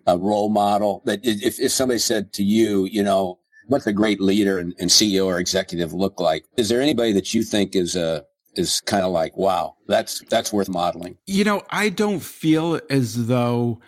a 0.07 0.17
role 0.17 0.49
model 0.49 1.01
that 1.05 1.19
if, 1.23 1.59
if 1.59 1.71
somebody 1.71 1.99
said 1.99 2.33
to 2.33 2.43
you, 2.43 2.85
you 2.85 3.03
know, 3.03 3.39
what's 3.67 3.87
a 3.87 3.93
great 3.93 4.19
leader 4.19 4.57
and, 4.57 4.73
and, 4.79 4.89
CEO 4.89 5.25
or 5.25 5.39
executive 5.39 5.93
look 5.93 6.19
like? 6.19 6.45
Is 6.57 6.69
there 6.69 6.81
anybody 6.81 7.13
that 7.13 7.33
you 7.33 7.43
think 7.43 7.75
is 7.75 7.95
a, 7.95 8.25
is 8.55 8.81
kind 8.81 9.03
of 9.03 9.11
like, 9.11 9.37
wow, 9.37 9.75
that's 9.87 10.21
that's 10.29 10.51
worth 10.51 10.69
modeling. 10.69 11.17
You 11.25 11.43
know, 11.43 11.61
I 11.69 11.89
don't 11.89 12.19
feel 12.19 12.79
as 12.89 13.27
though 13.27 13.79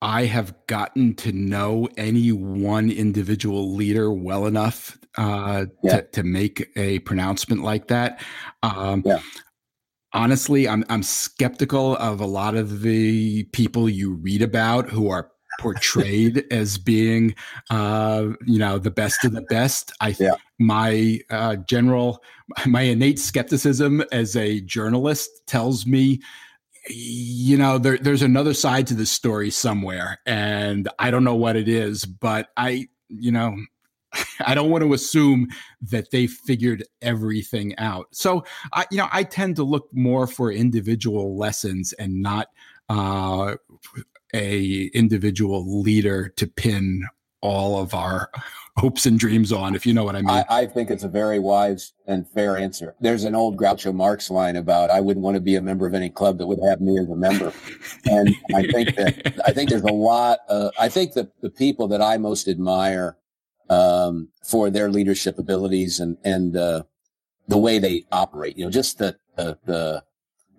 I 0.00 0.24
have 0.24 0.54
gotten 0.66 1.14
to 1.16 1.32
know 1.32 1.88
any 1.96 2.32
one 2.32 2.90
individual 2.90 3.74
leader 3.74 4.12
well 4.12 4.46
enough 4.46 4.98
uh, 5.16 5.66
yeah. 5.82 6.00
to, 6.00 6.02
to 6.08 6.22
make 6.22 6.68
a 6.76 6.98
pronouncement 7.00 7.62
like 7.62 7.88
that. 7.88 8.20
Um, 8.62 9.02
yeah. 9.06 9.20
Honestly, 10.14 10.68
I'm 10.68 10.84
I'm 10.88 11.02
skeptical 11.02 11.96
of 11.96 12.20
a 12.20 12.26
lot 12.26 12.54
of 12.54 12.82
the 12.82 13.44
people 13.44 13.88
you 13.88 14.12
read 14.12 14.42
about 14.42 14.90
who 14.90 15.08
are 15.08 15.30
portrayed 15.60 16.44
as 16.50 16.78
being, 16.78 17.34
uh, 17.70 18.28
you 18.46 18.58
know, 18.58 18.78
the 18.78 18.90
best 18.90 19.24
of 19.24 19.32
the 19.32 19.42
best. 19.42 19.92
I 20.00 20.14
yeah. 20.18 20.34
my 20.58 21.20
uh, 21.30 21.56
general, 21.56 22.22
my 22.66 22.82
innate 22.82 23.18
skepticism 23.18 24.02
as 24.12 24.36
a 24.36 24.60
journalist 24.60 25.30
tells 25.46 25.86
me 25.86 26.20
you 26.88 27.56
know 27.56 27.78
there, 27.78 27.98
there's 27.98 28.22
another 28.22 28.54
side 28.54 28.86
to 28.88 28.94
this 28.94 29.10
story 29.10 29.50
somewhere 29.50 30.18
and 30.26 30.88
i 30.98 31.10
don't 31.12 31.22
know 31.22 31.34
what 31.34 31.54
it 31.54 31.68
is 31.68 32.04
but 32.04 32.48
i 32.56 32.88
you 33.08 33.30
know 33.30 33.56
i 34.46 34.54
don't 34.54 34.70
want 34.70 34.82
to 34.82 34.92
assume 34.92 35.48
that 35.80 36.10
they 36.10 36.26
figured 36.26 36.84
everything 37.00 37.76
out 37.78 38.06
so 38.12 38.44
i 38.72 38.84
you 38.90 38.98
know 38.98 39.08
i 39.12 39.22
tend 39.22 39.56
to 39.56 39.62
look 39.62 39.88
more 39.92 40.26
for 40.26 40.50
individual 40.50 41.36
lessons 41.36 41.92
and 41.94 42.20
not 42.20 42.48
uh 42.88 43.54
a 44.34 44.84
individual 44.94 45.82
leader 45.82 46.28
to 46.36 46.46
pin 46.46 47.06
all 47.42 47.80
of 47.80 47.92
our 47.92 48.30
hopes 48.78 49.04
and 49.04 49.18
dreams 49.18 49.52
on, 49.52 49.74
if 49.74 49.84
you 49.84 49.92
know 49.92 50.04
what 50.04 50.16
I 50.16 50.22
mean. 50.22 50.30
I, 50.30 50.44
I, 50.48 50.66
think 50.66 50.90
it's 50.90 51.02
a 51.02 51.08
very 51.08 51.38
wise 51.38 51.92
and 52.06 52.26
fair 52.26 52.56
answer. 52.56 52.94
There's 53.00 53.24
an 53.24 53.34
old 53.34 53.58
Groucho 53.58 53.92
Marx 53.92 54.30
line 54.30 54.56
about 54.56 54.88
I 54.88 55.00
wouldn't 55.00 55.22
want 55.22 55.34
to 55.34 55.42
be 55.42 55.56
a 55.56 55.60
member 55.60 55.86
of 55.86 55.92
any 55.92 56.08
club 56.08 56.38
that 56.38 56.46
would 56.46 56.60
have 56.62 56.80
me 56.80 56.98
as 56.98 57.10
a 57.10 57.16
member. 57.16 57.52
and 58.06 58.34
I 58.54 58.62
think 58.62 58.96
that 58.96 59.40
I 59.44 59.52
think 59.52 59.68
there's 59.68 59.82
a 59.82 59.92
lot. 59.92 60.38
Uh, 60.48 60.70
I 60.78 60.88
think 60.88 61.12
that 61.14 61.28
the 61.42 61.50
people 61.50 61.86
that 61.88 62.00
I 62.00 62.16
most 62.16 62.48
admire 62.48 63.18
um, 63.70 64.28
for 64.44 64.70
their 64.70 64.90
leadership 64.90 65.38
abilities 65.38 66.00
and 66.00 66.16
and 66.24 66.56
uh, 66.56 66.82
the 67.48 67.58
way 67.58 67.78
they 67.78 68.04
operate, 68.12 68.56
you 68.56 68.64
know, 68.64 68.70
just 68.70 68.98
the 68.98 69.16
the, 69.36 69.58
the 69.64 70.04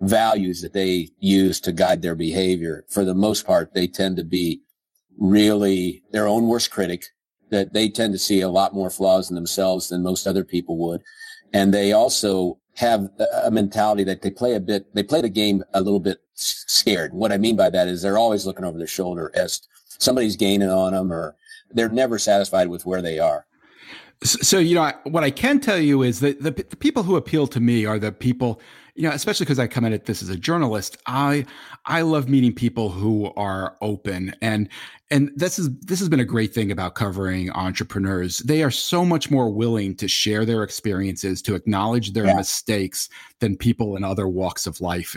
values 0.00 0.60
that 0.62 0.72
they 0.72 1.08
use 1.18 1.60
to 1.60 1.72
guide 1.72 2.02
their 2.02 2.14
behavior, 2.14 2.84
for 2.88 3.04
the 3.04 3.14
most 3.14 3.46
part, 3.46 3.72
they 3.72 3.86
tend 3.86 4.16
to 4.16 4.24
be 4.24 4.60
really 5.18 6.02
their 6.10 6.26
own 6.26 6.46
worst 6.46 6.70
critic, 6.70 7.04
that 7.50 7.72
they 7.72 7.88
tend 7.88 8.12
to 8.12 8.18
see 8.18 8.40
a 8.40 8.48
lot 8.48 8.74
more 8.74 8.90
flaws 8.90 9.30
in 9.30 9.36
themselves 9.36 9.88
than 9.88 10.02
most 10.02 10.26
other 10.26 10.44
people 10.44 10.76
would. 10.76 11.02
And 11.52 11.72
they 11.72 11.92
also 11.92 12.58
have 12.76 13.08
a 13.44 13.50
mentality 13.50 14.02
that 14.04 14.22
they 14.22 14.30
play 14.30 14.54
a 14.54 14.60
bit, 14.60 14.92
they 14.94 15.04
play 15.04 15.20
the 15.20 15.28
game 15.28 15.62
a 15.72 15.80
little 15.80 16.00
bit 16.00 16.18
scared. 16.34 17.14
What 17.14 17.30
I 17.30 17.38
mean 17.38 17.54
by 17.54 17.70
that 17.70 17.86
is 17.86 18.02
they're 18.02 18.18
always 18.18 18.44
looking 18.44 18.64
over 18.64 18.76
their 18.76 18.88
shoulder 18.88 19.30
as 19.34 19.60
somebody's 19.86 20.36
gaining 20.36 20.70
on 20.70 20.92
them 20.92 21.12
or 21.12 21.36
they're 21.74 21.88
never 21.88 22.18
satisfied 22.18 22.68
with 22.68 22.86
where 22.86 23.02
they 23.02 23.18
are. 23.18 23.46
So, 24.22 24.58
you 24.58 24.74
know, 24.76 24.90
what 25.04 25.24
I 25.24 25.30
can 25.30 25.60
tell 25.60 25.78
you 25.78 26.02
is 26.02 26.20
that 26.20 26.42
the, 26.42 26.52
the 26.52 26.76
people 26.76 27.02
who 27.02 27.16
appeal 27.16 27.46
to 27.48 27.60
me 27.60 27.84
are 27.84 27.98
the 27.98 28.12
people 28.12 28.60
you 28.94 29.02
know, 29.02 29.10
especially 29.10 29.44
because 29.44 29.58
I 29.58 29.66
come 29.66 29.84
at 29.84 30.04
this 30.04 30.22
as 30.22 30.28
a 30.28 30.36
journalist, 30.36 30.96
I 31.06 31.46
I 31.86 32.02
love 32.02 32.28
meeting 32.28 32.54
people 32.54 32.90
who 32.90 33.32
are 33.36 33.76
open 33.80 34.34
and 34.40 34.68
and 35.10 35.30
this 35.36 35.58
is 35.58 35.68
this 35.80 35.98
has 35.98 36.08
been 36.08 36.20
a 36.20 36.24
great 36.24 36.54
thing 36.54 36.70
about 36.70 36.94
covering 36.94 37.50
entrepreneurs. 37.50 38.38
They 38.38 38.62
are 38.62 38.70
so 38.70 39.04
much 39.04 39.30
more 39.30 39.50
willing 39.50 39.96
to 39.96 40.08
share 40.08 40.44
their 40.44 40.62
experiences, 40.62 41.42
to 41.42 41.54
acknowledge 41.54 42.12
their 42.12 42.26
yeah. 42.26 42.36
mistakes 42.36 43.08
than 43.40 43.56
people 43.56 43.96
in 43.96 44.04
other 44.04 44.28
walks 44.28 44.66
of 44.66 44.80
life. 44.80 45.16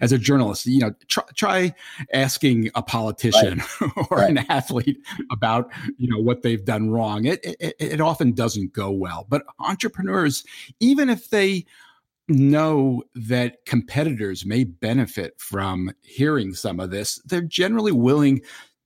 As 0.00 0.12
a 0.12 0.18
journalist, 0.18 0.66
you 0.66 0.80
know, 0.80 0.94
try, 1.08 1.24
try 1.34 1.74
asking 2.14 2.70
a 2.74 2.82
politician 2.82 3.60
right. 3.80 3.90
or 4.10 4.18
right. 4.18 4.30
an 4.30 4.38
athlete 4.48 4.98
about 5.30 5.70
you 5.98 6.08
know 6.08 6.20
what 6.20 6.42
they've 6.42 6.64
done 6.64 6.90
wrong. 6.90 7.26
It, 7.26 7.44
it 7.44 7.74
it 7.78 8.00
often 8.00 8.32
doesn't 8.32 8.72
go 8.72 8.90
well. 8.90 9.26
But 9.28 9.44
entrepreneurs, 9.58 10.44
even 10.80 11.10
if 11.10 11.30
they 11.30 11.66
know 12.28 13.02
that 13.14 13.64
competitors 13.66 14.44
may 14.44 14.64
benefit 14.64 15.34
from 15.38 15.92
hearing 16.02 16.54
some 16.54 16.80
of 16.80 16.90
this, 16.90 17.20
they're 17.24 17.40
generally 17.40 17.92
willing 17.92 18.40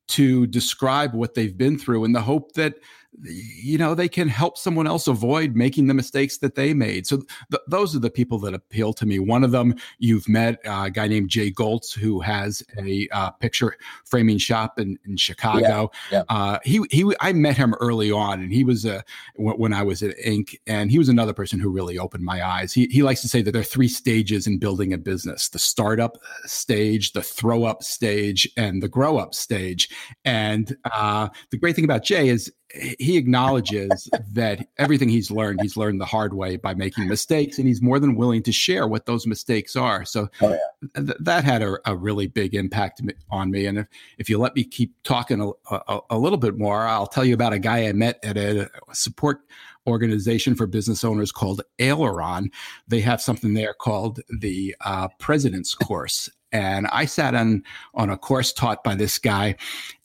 to 0.09 0.47
describe 0.49 1.15
what 1.15 1.35
they've 1.35 1.57
been 1.57 1.79
through 1.79 2.05
in 2.05 2.13
the 2.13 2.21
hope 2.21 2.53
that 2.53 2.75
you 3.23 3.77
know 3.77 3.95
they 3.95 4.09
can 4.09 4.29
help 4.29 4.57
someone 4.57 4.87
else 4.87 5.07
avoid 5.07 5.57
making 5.57 5.89
the 5.89 5.95
mistakes 5.95 6.39
that 6.39 6.55
they 6.55 6.73
made. 6.73 7.07
So 7.07 7.19
th- 7.51 7.63
those 7.67 7.95
are 7.95 7.99
the 7.99 8.11
people 8.11 8.39
that 8.41 8.55
appeal 8.55 8.93
to 8.95 9.07
me. 9.07 9.19
One 9.19 9.43
of 9.45 9.51
them 9.51 9.75
you've 9.99 10.29
met 10.29 10.61
uh, 10.67 10.85
a 10.87 10.91
guy 10.91 11.09
named 11.09 11.29
jay 11.29 11.51
goltz 11.51 11.93
who 11.93 12.21
has 12.21 12.63
a 12.79 13.09
uh, 13.13 13.31
picture 13.33 13.77
framing 14.05 14.39
shop 14.39 14.79
in, 14.79 14.99
in 15.05 15.17
chicago. 15.17 15.91
Yeah, 16.11 16.19
yeah. 16.19 16.37
Uh, 16.37 16.59
he, 16.65 16.85
he 16.91 17.13
i 17.21 17.33
met 17.33 17.57
him 17.57 17.75
early 17.81 18.11
on 18.11 18.41
and 18.41 18.53
he 18.53 18.65
was 18.65 18.85
a 18.85 19.05
when 19.37 19.73
i 19.73 19.83
was 19.83 20.03
at 20.03 20.17
inc 20.19 20.55
and 20.67 20.91
he 20.91 20.99
was 20.99 21.09
another 21.09 21.33
person 21.33 21.59
who 21.59 21.69
really 21.69 21.99
opened 21.99 22.25
my 22.25 22.47
eyes. 22.47 22.73
He, 22.73 22.87
he 22.87 23.03
likes 23.03 23.21
to 23.23 23.29
say 23.29 23.43
that 23.43 23.53
there 23.53 23.61
are 23.61 23.65
three 23.65 23.89
stages 23.89 24.47
in 24.47 24.59
building 24.59 24.93
a 24.93 24.99
business 24.99 25.49
the 25.49 25.59
startup 25.59 26.17
stage 26.45 27.13
the 27.13 27.23
throw 27.23 27.65
up 27.65 27.83
stage 27.83 28.49
and 28.57 28.83
the 28.83 28.89
grow 28.89 29.19
up 29.19 29.35
stage. 29.35 29.89
And 30.25 30.77
uh, 30.93 31.29
the 31.51 31.59
great 31.59 31.75
thing 31.75 31.85
about 31.85 32.05
jay 32.05 32.29
is 32.29 32.53
he 32.99 33.17
acknowledges 33.17 34.09
that 34.33 34.69
everything 34.79 35.09
he's 35.09 35.31
learned, 35.31 35.61
he's 35.61 35.77
learned 35.77 36.01
the 36.01 36.07
hard 36.07 36.35
way 36.35 36.57
by 36.57 36.75
making 36.75 37.09
mistakes, 37.09 37.59
and 37.59 37.67
he's 37.67 37.83
more 37.83 37.99
than 37.99 38.15
willing 38.15 38.43
to 38.45 38.53
share 38.53 38.87
what 38.87 39.07
those 39.07 39.27
mistakes 39.27 39.75
are. 39.77 40.05
So 40.05 40.29
oh, 40.41 40.51
yeah. 40.51 41.03
th- 41.03 41.19
that 41.21 41.45
had 41.45 41.63
a, 41.63 41.77
a, 41.85 41.97
really 41.97 42.27
big 42.27 42.55
impact 42.55 43.03
on 43.31 43.51
me. 43.51 43.67
And 43.67 43.79
if, 43.79 43.89
if 44.19 44.31
you 44.31 44.39
let 44.39 44.55
me 44.55 44.65
keep 44.65 44.95
talking 45.03 45.41
a, 45.41 45.75
a, 45.75 46.01
a, 46.11 46.19
little 46.19 46.39
bit 46.39 46.59
more, 46.59 46.87
I'll 46.87 47.07
tell 47.07 47.25
you 47.25 47.35
about 47.35 47.53
a 47.53 47.59
guy 47.59 47.87
I 47.87 47.93
met 47.93 48.19
at 48.25 48.37
a 48.37 48.71
support 48.93 49.41
organization 49.87 50.55
for 50.55 50.67
business 50.67 51.03
owners 51.03 51.33
called 51.33 51.63
Aileron. 51.79 52.51
They 52.87 53.01
have 53.01 53.21
something 53.21 53.55
there 53.55 53.75
called 53.75 54.21
the 54.39 54.77
uh, 54.85 55.09
President's 55.19 55.75
Course. 55.75 56.31
And 56.53 56.87
I 56.89 57.05
sat 57.05 57.35
on 57.35 57.63
on 57.95 58.11
a 58.11 58.17
course 58.17 58.53
taught 58.53 58.83
by 58.83 58.97
this 58.97 59.19
guy, 59.19 59.55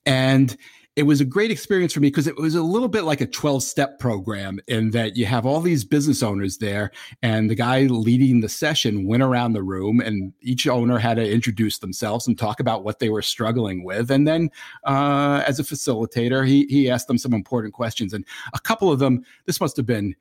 and 0.06 0.56
it 0.96 1.04
was 1.04 1.20
a 1.20 1.26
great 1.26 1.52
experience 1.52 1.92
for 1.94 2.00
me 2.00 2.08
because 2.08 2.28
it 2.28 2.38
was 2.38 2.56
a 2.56 2.62
little 2.62 2.88
bit 2.88 3.04
like 3.04 3.20
a 3.20 3.26
12 3.26 3.62
step 3.62 4.00
program 4.00 4.60
in 4.68 4.92
that 4.92 5.18
you 5.18 5.26
have 5.26 5.46
all 5.46 5.60
these 5.60 5.84
business 5.84 6.24
owners 6.24 6.58
there 6.58 6.92
and 7.22 7.50
the 7.50 7.56
guy 7.56 7.82
leading 7.82 8.40
the 8.40 8.48
session 8.48 9.06
went 9.06 9.22
around 9.22 9.54
the 9.54 9.64
room 9.64 10.00
and 10.00 10.32
each 10.42 10.68
owner 10.68 10.98
had 10.98 11.16
to 11.16 11.30
introduce 11.30 11.80
themselves 11.80 12.28
and 12.28 12.40
talk 12.40 12.62
about 12.62 12.84
what 12.86 13.00
they 13.00 13.10
were 13.10 13.22
struggling 13.22 13.84
with. 13.84 14.10
And 14.10 14.26
then 14.26 14.50
uh, 14.86 15.44
as 15.46 15.60
a 15.60 15.64
facilitator 15.64 16.48
he, 16.48 16.66
he 16.70 16.90
asked 16.90 17.08
them 17.08 17.18
some 17.18 17.34
important 17.34 17.74
questions. 17.74 18.14
And 18.14 18.26
a 18.54 18.60
couple 18.60 18.90
of 18.90 19.00
them 19.00 19.26
this 19.46 19.60
must 19.60 19.76
have 19.76 19.86
been 19.86 20.16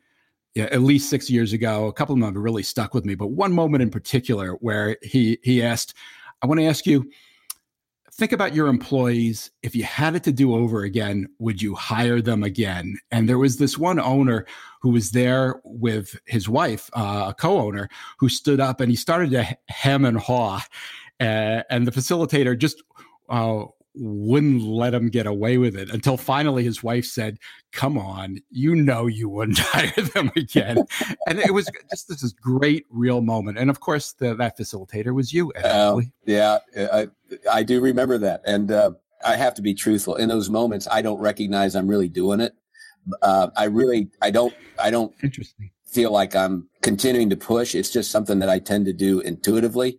yeah, 0.55 0.65
at 0.71 0.83
least 0.83 1.11
six 1.11 1.29
years 1.29 1.53
ago 1.53 1.87
a 1.87 1.93
couple 1.93 2.15
of 2.15 2.21
them 2.21 2.33
have 2.33 2.41
really 2.41 2.63
stuck 2.63 2.95
with 2.95 3.05
me 3.05 3.17
but 3.17 3.33
one 3.33 3.53
moment 3.53 3.83
in 3.83 3.91
particular 3.91 4.53
where 4.61 4.97
he 5.03 5.37
he 5.43 5.61
asked 5.61 5.95
i 6.43 6.47
want 6.47 6.61
to 6.61 6.67
ask 6.67 6.87
you 6.87 7.11
think 8.17 8.33
about 8.33 8.55
your 8.55 8.69
employees. 8.69 9.51
If 9.63 9.75
you 9.75 9.85
had 9.85 10.15
it 10.15 10.23
to 10.25 10.33
do 10.33 10.55
over 10.55 10.85
again, 10.85 11.29
would 11.39 11.61
you 11.61 11.75
hire 11.75 12.21
them 12.21 12.43
again? 12.43 12.99
And 13.11 13.29
there 13.29 13.39
was 13.39 13.57
this 13.57 13.77
one 13.77 13.99
owner 13.99 14.47
who 14.81 14.91
was 14.91 15.11
there 15.11 15.61
with 15.65 16.17
his 16.27 16.49
wife, 16.49 16.89
uh, 16.93 17.27
a 17.29 17.35
co 17.35 17.59
owner, 17.59 17.89
who 18.19 18.29
stood 18.29 18.61
up 18.61 18.81
and 18.81 18.91
he 18.91 18.97
started 18.97 19.31
to 19.33 19.57
hem 19.69 20.05
and 20.05 20.19
haw. 20.19 20.63
Uh, 21.21 21.63
and 21.71 21.87
the 21.87 21.93
facilitator 21.93 22.57
just 22.57 22.83
uh, 23.29 23.65
wouldn't 23.95 24.63
let 24.63 24.93
him 24.93 25.09
get 25.09 25.27
away 25.27 25.57
with 25.59 25.77
it 25.77 25.91
until 25.91 26.17
finally 26.17 26.65
his 26.65 26.83
wife 26.83 27.05
said, 27.05 27.39
Come 27.73 27.97
on, 27.97 28.39
you 28.51 28.75
know 28.75 29.07
you 29.07 29.29
wouldn't 29.29 29.59
hire 29.61 30.05
them 30.15 30.31
again. 30.37 30.79
and 31.29 31.39
it 31.39 31.53
was 31.53 31.71
just 31.91 32.09
this 32.09 32.33
great 32.33 32.87
real 32.91 33.21
moment. 33.21 33.59
And 33.59 33.71
of 33.71 33.81
course, 33.81 34.13
the, 34.13 34.35
that 34.35 34.59
facilitator 34.59 35.15
was 35.15 35.33
you. 35.33 35.53
Uh, 35.53 36.01
yeah, 36.27 36.59
I, 36.77 37.09
I 37.51 37.63
do 37.63 37.81
remember 37.81 38.19
that. 38.19 38.43
And 38.47 38.71
uh, 38.73 38.93
I 39.25 39.37
have 39.37 39.55
to 39.55 39.63
be 39.63 39.75
truthful. 39.75 40.17
In 40.17 40.29
those 40.29 40.51
moments, 40.51 40.87
I 40.91 41.03
don't 41.03 41.21
recognize 41.21 41.75
I'm 41.75 41.89
really 41.89 42.09
doing 42.09 42.41
it. 42.41 42.55
Uh, 43.23 43.49
I 43.57 43.65
really, 43.65 44.09
I 44.23 44.31
don't, 44.31 44.55
I 44.83 44.91
don't 44.91 45.15
Interesting. 45.23 45.71
feel 45.87 46.11
like 46.11 46.35
I'm 46.35 46.69
continuing 46.83 47.31
to 47.31 47.37
push. 47.37 47.75
It's 47.75 47.91
just 47.91 48.11
something 48.11 48.39
that 48.39 48.49
I 48.49 48.59
tend 48.59 48.87
to 48.87 48.93
do 48.93 49.21
intuitively. 49.21 49.99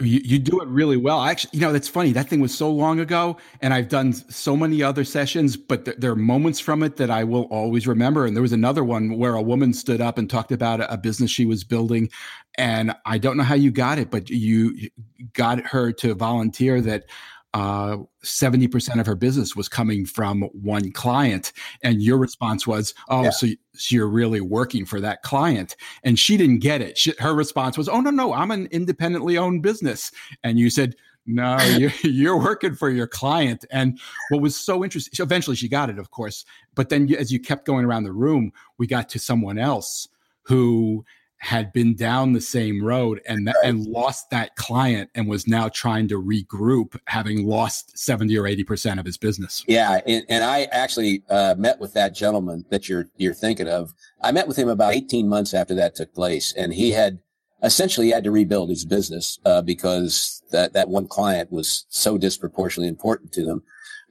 You, 0.00 0.20
you 0.24 0.38
do 0.38 0.60
it 0.60 0.68
really 0.68 0.96
well. 0.96 1.22
Actually, 1.22 1.50
you 1.54 1.60
know, 1.60 1.72
that's 1.72 1.88
funny. 1.88 2.12
That 2.12 2.28
thing 2.28 2.40
was 2.40 2.56
so 2.56 2.70
long 2.70 3.00
ago, 3.00 3.36
and 3.60 3.74
I've 3.74 3.88
done 3.88 4.12
so 4.12 4.56
many 4.56 4.82
other 4.82 5.04
sessions, 5.04 5.56
but 5.56 5.84
th- 5.84 5.98
there 5.98 6.10
are 6.10 6.16
moments 6.16 6.58
from 6.58 6.82
it 6.82 6.96
that 6.96 7.10
I 7.10 7.24
will 7.24 7.44
always 7.44 7.86
remember. 7.86 8.24
And 8.24 8.34
there 8.34 8.42
was 8.42 8.52
another 8.52 8.82
one 8.82 9.18
where 9.18 9.34
a 9.34 9.42
woman 9.42 9.72
stood 9.74 10.00
up 10.00 10.16
and 10.16 10.28
talked 10.28 10.52
about 10.52 10.80
a, 10.80 10.92
a 10.92 10.96
business 10.96 11.30
she 11.30 11.44
was 11.46 11.64
building. 11.64 12.08
And 12.56 12.94
I 13.04 13.18
don't 13.18 13.36
know 13.36 13.44
how 13.44 13.54
you 13.54 13.70
got 13.70 13.98
it, 13.98 14.10
but 14.10 14.30
you 14.30 14.88
got 15.34 15.60
her 15.66 15.92
to 15.92 16.14
volunteer 16.14 16.80
that 16.80 17.04
uh, 17.52 17.96
70% 18.24 19.00
of 19.00 19.06
her 19.06 19.16
business 19.16 19.56
was 19.56 19.68
coming 19.68 20.06
from 20.06 20.42
one 20.52 20.92
client. 20.92 21.52
And 21.82 22.02
your 22.02 22.18
response 22.18 22.66
was, 22.66 22.94
Oh, 23.08 23.24
yeah. 23.24 23.30
so, 23.30 23.48
so, 23.74 23.94
you're 23.94 24.08
really 24.08 24.40
working 24.40 24.86
for 24.86 25.00
that 25.00 25.22
client. 25.22 25.76
And 26.04 26.18
she 26.18 26.36
didn't 26.36 26.60
get 26.60 26.80
it. 26.80 26.96
She, 26.96 27.12
her 27.18 27.34
response 27.34 27.76
was, 27.76 27.88
Oh, 27.88 28.00
no, 28.00 28.10
no, 28.10 28.32
I'm 28.32 28.50
an 28.50 28.68
independently 28.70 29.36
owned 29.36 29.62
business. 29.62 30.12
And 30.44 30.58
you 30.58 30.70
said, 30.70 30.94
no, 31.26 31.58
you're, 31.78 31.92
you're 32.02 32.38
working 32.38 32.74
for 32.74 32.90
your 32.90 33.06
client. 33.06 33.64
And 33.70 33.98
what 34.30 34.40
was 34.42 34.56
so 34.56 34.82
interesting, 34.84 35.12
eventually 35.22 35.56
she 35.56 35.68
got 35.68 35.90
it, 35.90 35.98
of 35.98 36.10
course. 36.10 36.44
But 36.74 36.88
then 36.88 37.12
as 37.14 37.32
you 37.32 37.40
kept 37.40 37.66
going 37.66 37.84
around 37.84 38.04
the 38.04 38.12
room, 38.12 38.52
we 38.78 38.86
got 38.86 39.08
to 39.10 39.18
someone 39.18 39.58
else 39.58 40.08
who 40.42 41.04
had 41.40 41.72
been 41.72 41.94
down 41.94 42.34
the 42.34 42.40
same 42.40 42.84
road 42.84 43.20
and 43.26 43.50
and 43.64 43.86
lost 43.86 44.28
that 44.30 44.54
client 44.56 45.10
and 45.14 45.26
was 45.26 45.48
now 45.48 45.68
trying 45.70 46.06
to 46.06 46.22
regroup 46.22 46.98
having 47.06 47.46
lost 47.46 47.98
70 47.98 48.36
or 48.38 48.44
80% 48.44 48.98
of 48.98 49.06
his 49.06 49.16
business. 49.16 49.64
Yeah 49.66 50.00
and, 50.06 50.24
and 50.28 50.44
i 50.44 50.64
actually 50.64 51.22
uh, 51.30 51.54
met 51.56 51.80
with 51.80 51.94
that 51.94 52.14
gentleman 52.14 52.66
that 52.70 52.88
you're 52.88 53.06
you're 53.16 53.34
thinking 53.34 53.68
of. 53.68 53.94
I 54.20 54.32
met 54.32 54.48
with 54.48 54.58
him 54.58 54.68
about 54.68 54.92
18 54.94 55.28
months 55.28 55.54
after 55.54 55.74
that 55.76 55.94
took 55.94 56.14
place 56.14 56.52
and 56.52 56.74
he 56.74 56.90
had 56.90 57.20
essentially 57.62 58.10
had 58.10 58.24
to 58.24 58.30
rebuild 58.30 58.68
his 58.68 58.84
business 58.84 59.38
uh, 59.46 59.62
because 59.62 60.42
that 60.50 60.74
that 60.74 60.88
one 60.88 61.08
client 61.08 61.50
was 61.50 61.86
so 61.88 62.18
disproportionately 62.18 62.88
important 62.88 63.32
to 63.32 63.44
them. 63.46 63.62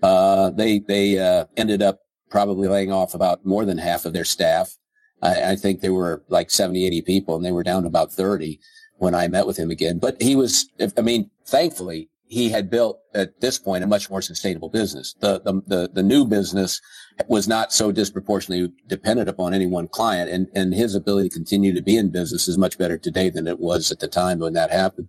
Uh, 0.01 0.49
they 0.49 0.79
they 0.79 1.19
uh, 1.19 1.45
ended 1.57 1.83
up 1.83 1.99
probably 2.31 2.67
laying 2.67 2.91
off 2.91 3.13
about 3.13 3.45
more 3.45 3.65
than 3.65 3.77
half 3.77 4.05
of 4.05 4.13
their 4.13 4.25
staff 4.25 4.77
I, 5.21 5.51
I 5.51 5.55
think 5.55 5.81
there 5.81 5.93
were 5.93 6.23
like 6.29 6.51
70, 6.51 6.85
80 6.85 7.01
people 7.01 7.35
and 7.35 7.45
they 7.45 7.51
were 7.51 7.63
down 7.63 7.83
to 7.83 7.87
about 7.87 8.11
30 8.11 8.59
when 8.97 9.15
I 9.15 9.27
met 9.27 9.47
with 9.47 9.57
him 9.57 9.71
again. 9.71 9.99
But 9.99 10.21
he 10.21 10.35
was, 10.35 10.69
I 10.97 11.01
mean, 11.01 11.29
thankfully, 11.45 12.09
he 12.29 12.49
had 12.49 12.69
built 12.69 12.99
at 13.15 13.41
this 13.41 13.57
point 13.57 13.83
a 13.83 13.87
much 13.87 14.09
more 14.09 14.21
sustainable 14.21 14.69
business. 14.69 15.15
The, 15.19 15.41
the, 15.41 15.61
the, 15.65 15.89
the, 15.91 16.03
new 16.03 16.25
business 16.25 16.79
was 17.27 17.47
not 17.47 17.73
so 17.73 17.91
disproportionately 17.91 18.71
dependent 18.85 19.27
upon 19.27 19.55
any 19.55 19.65
one 19.65 19.87
client 19.87 20.29
and, 20.29 20.47
and 20.53 20.73
his 20.73 20.93
ability 20.93 21.29
to 21.29 21.35
continue 21.35 21.73
to 21.73 21.81
be 21.81 21.97
in 21.97 22.11
business 22.11 22.47
is 22.47 22.57
much 22.57 22.77
better 22.77 22.99
today 22.99 23.31
than 23.31 23.47
it 23.47 23.59
was 23.59 23.91
at 23.91 23.99
the 23.99 24.07
time 24.07 24.37
when 24.37 24.53
that 24.53 24.69
happened. 24.69 25.07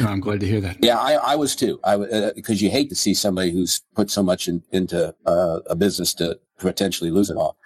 No, 0.00 0.06
I'm 0.06 0.20
glad 0.20 0.40
to 0.40 0.46
hear 0.46 0.60
that. 0.62 0.78
Yeah, 0.80 0.98
I, 0.98 1.12
I 1.12 1.36
was 1.36 1.54
too. 1.54 1.78
I 1.84 1.96
because 2.34 2.62
uh, 2.62 2.64
you 2.64 2.70
hate 2.70 2.88
to 2.88 2.94
see 2.94 3.12
somebody 3.12 3.52
who's 3.52 3.82
put 3.94 4.10
so 4.10 4.22
much 4.22 4.48
in, 4.48 4.62
into 4.72 5.14
uh, 5.26 5.58
a 5.66 5.76
business 5.76 6.14
to 6.14 6.38
potentially 6.58 7.10
lose 7.10 7.28
it 7.28 7.36
all. 7.36 7.58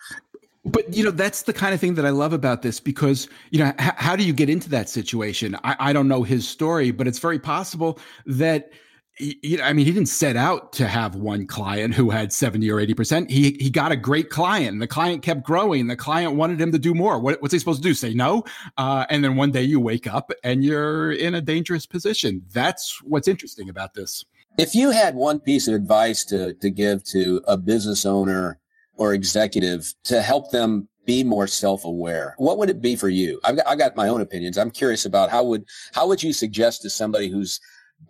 But 0.66 0.92
you 0.92 1.04
know 1.04 1.12
that's 1.12 1.42
the 1.42 1.52
kind 1.52 1.72
of 1.72 1.80
thing 1.80 1.94
that 1.94 2.04
I 2.04 2.10
love 2.10 2.32
about 2.32 2.62
this 2.62 2.80
because 2.80 3.28
you 3.50 3.60
know 3.60 3.72
h- 3.78 3.94
how 3.96 4.16
do 4.16 4.24
you 4.24 4.32
get 4.32 4.50
into 4.50 4.68
that 4.70 4.88
situation? 4.88 5.56
I, 5.62 5.76
I 5.78 5.92
don't 5.92 6.08
know 6.08 6.22
his 6.22 6.48
story, 6.48 6.90
but 6.90 7.06
it's 7.06 7.20
very 7.20 7.38
possible 7.38 7.98
that 8.26 8.72
you 9.18 9.56
know, 9.56 9.64
I 9.64 9.72
mean, 9.72 9.86
he 9.86 9.92
didn't 9.92 10.08
set 10.08 10.36
out 10.36 10.72
to 10.74 10.86
have 10.86 11.14
one 11.14 11.46
client 11.46 11.94
who 11.94 12.10
had 12.10 12.32
70 12.32 12.70
or 12.70 12.76
80%. 12.76 13.30
He, 13.30 13.56
he 13.58 13.70
got 13.70 13.90
a 13.90 13.96
great 13.96 14.28
client. 14.28 14.78
The 14.78 14.86
client 14.86 15.22
kept 15.22 15.42
growing. 15.42 15.86
The 15.86 15.96
client 15.96 16.34
wanted 16.34 16.60
him 16.60 16.70
to 16.72 16.78
do 16.78 16.94
more. 16.94 17.18
What, 17.18 17.40
what's 17.40 17.52
he 17.52 17.58
supposed 17.58 17.82
to 17.82 17.88
do? 17.88 17.94
Say 17.94 18.12
no? 18.12 18.44
Uh, 18.76 19.06
and 19.08 19.24
then 19.24 19.36
one 19.36 19.52
day 19.52 19.62
you 19.62 19.80
wake 19.80 20.06
up 20.06 20.30
and 20.44 20.62
you're 20.62 21.12
in 21.12 21.34
a 21.34 21.40
dangerous 21.40 21.86
position. 21.86 22.42
That's 22.52 23.00
what's 23.02 23.26
interesting 23.26 23.70
about 23.70 23.94
this. 23.94 24.24
If 24.58 24.74
you 24.74 24.90
had 24.90 25.14
one 25.14 25.40
piece 25.40 25.66
of 25.66 25.74
advice 25.74 26.24
to, 26.26 26.52
to 26.54 26.70
give 26.70 27.02
to 27.04 27.42
a 27.46 27.56
business 27.56 28.04
owner 28.04 28.58
or 28.96 29.12
executive 29.12 29.94
to 30.04 30.22
help 30.22 30.50
them 30.50 30.88
be 31.04 31.22
more 31.22 31.46
self-aware? 31.46 32.34
What 32.38 32.58
would 32.58 32.70
it 32.70 32.82
be 32.82 32.96
for 32.96 33.08
you? 33.08 33.40
I've 33.44 33.56
got, 33.56 33.66
I've 33.68 33.78
got 33.78 33.96
my 33.96 34.08
own 34.08 34.20
opinions. 34.20 34.58
I'm 34.58 34.70
curious 34.70 35.04
about 35.04 35.30
how 35.30 35.44
would, 35.44 35.64
how 35.94 36.08
would 36.08 36.22
you 36.22 36.32
suggest 36.32 36.82
to 36.82 36.90
somebody 36.90 37.28
who's 37.28 37.60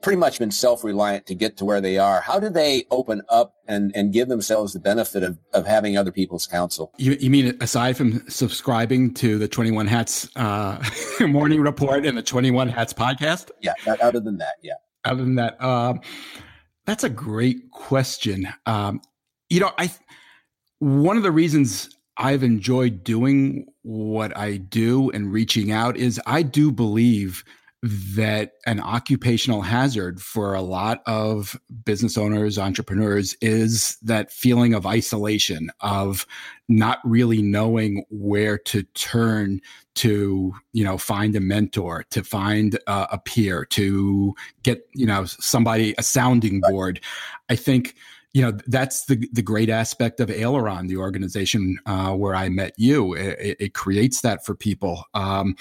pretty 0.03 0.17
much 0.17 0.39
been 0.39 0.51
self-reliant 0.51 1.27
to 1.27 1.35
get 1.35 1.57
to 1.57 1.65
where 1.65 1.81
they 1.81 1.99
are. 1.99 2.21
How 2.21 2.39
do 2.39 2.49
they 2.49 2.85
open 2.91 3.23
up 3.29 3.55
and, 3.67 3.93
and 3.95 4.13
give 4.13 4.29
themselves 4.29 4.73
the 4.73 4.79
benefit 4.79 5.23
of, 5.23 5.39
of 5.53 5.67
having 5.67 5.97
other 5.97 6.13
people's 6.13 6.47
counsel? 6.47 6.93
You, 6.97 7.13
you 7.19 7.31
mean 7.31 7.57
aside 7.61 7.97
from 7.97 8.29
subscribing 8.29 9.15
to 9.15 9.39
the 9.39 9.49
21 9.49 9.87
Hats 9.87 10.29
uh, 10.37 10.85
morning 11.21 11.61
report 11.61 12.05
and 12.05 12.17
the 12.17 12.23
21 12.23 12.69
Hats 12.69 12.93
podcast? 12.93 13.51
Yeah. 13.63 13.75
Other 14.03 14.21
than 14.21 14.39
that, 14.39 14.57
yeah. 14.63 14.75
Other 15.05 15.23
than 15.23 15.37
that, 15.37 15.63
um, 15.63 16.01
that's 16.85 17.05
a 17.05 17.11
great 17.11 17.71
question. 17.71 18.49
Um, 18.67 19.01
you 19.49 19.61
know, 19.61 19.73
I 19.79 19.91
one 20.79 21.17
of 21.17 21.23
the 21.23 21.33
reasons 21.33 21.89
I've 22.17 22.43
enjoyed 22.43 23.05
doing 23.05 23.67
what 23.83 24.37
I 24.37 24.57
do 24.57 25.11
and 25.11 25.33
reaching 25.33 25.71
out 25.71 25.97
is 25.97 26.21
I 26.27 26.43
do 26.43 26.73
believe 26.73 27.45
that 27.83 28.53
an 28.67 28.81
occupational 28.81 29.63
hazard 29.63 30.21
for 30.21 30.55
a 30.55 30.63
lot 30.63 31.03
of 31.07 31.61
business 31.85 32.17
owners, 32.17 32.59
entrepreneurs 32.59 33.37
is 33.41 33.97
that 34.03 34.33
feeling 34.33 34.75
of 34.75 34.87
isolation, 34.87 35.71
of 35.81 36.27
not 36.69 36.99
really 37.05 37.43
knowing 37.43 38.05
where 38.11 38.59
to 38.59 38.83
turn 38.95 39.61
to, 39.95 40.53
you 40.73 40.85
know, 40.85 40.99
find 40.99 41.37
a 41.37 41.41
mentor, 41.41 42.05
to 42.11 42.25
find 42.25 42.79
uh, 42.87 43.07
a 43.13 43.19
peer, 43.19 43.65
to 43.67 44.35
get, 44.63 44.89
you 44.95 45.07
know, 45.07 45.25
somebody, 45.27 45.95
a 45.99 46.03
sounding 46.03 46.61
board. 46.61 47.01
I 47.51 47.57
think 47.57 47.95
you 48.37 48.43
know 48.43 48.53
that's 48.67 49.07
the 49.07 49.27
the 49.33 49.41
great 49.41 49.71
aspect 49.71 50.21
of 50.21 50.31
Aileron, 50.31 50.89
the 50.89 50.99
organization 50.99 51.79
uh, 51.87 52.13
where 52.13 52.35
I 52.35 52.51
met 52.51 52.75
you. 52.77 53.15
It, 53.15 53.57
it, 53.59 53.73
creates 53.73 54.21
that 54.21 54.45
for 54.45 54.55
people. 54.55 55.05
Um, 55.15 55.57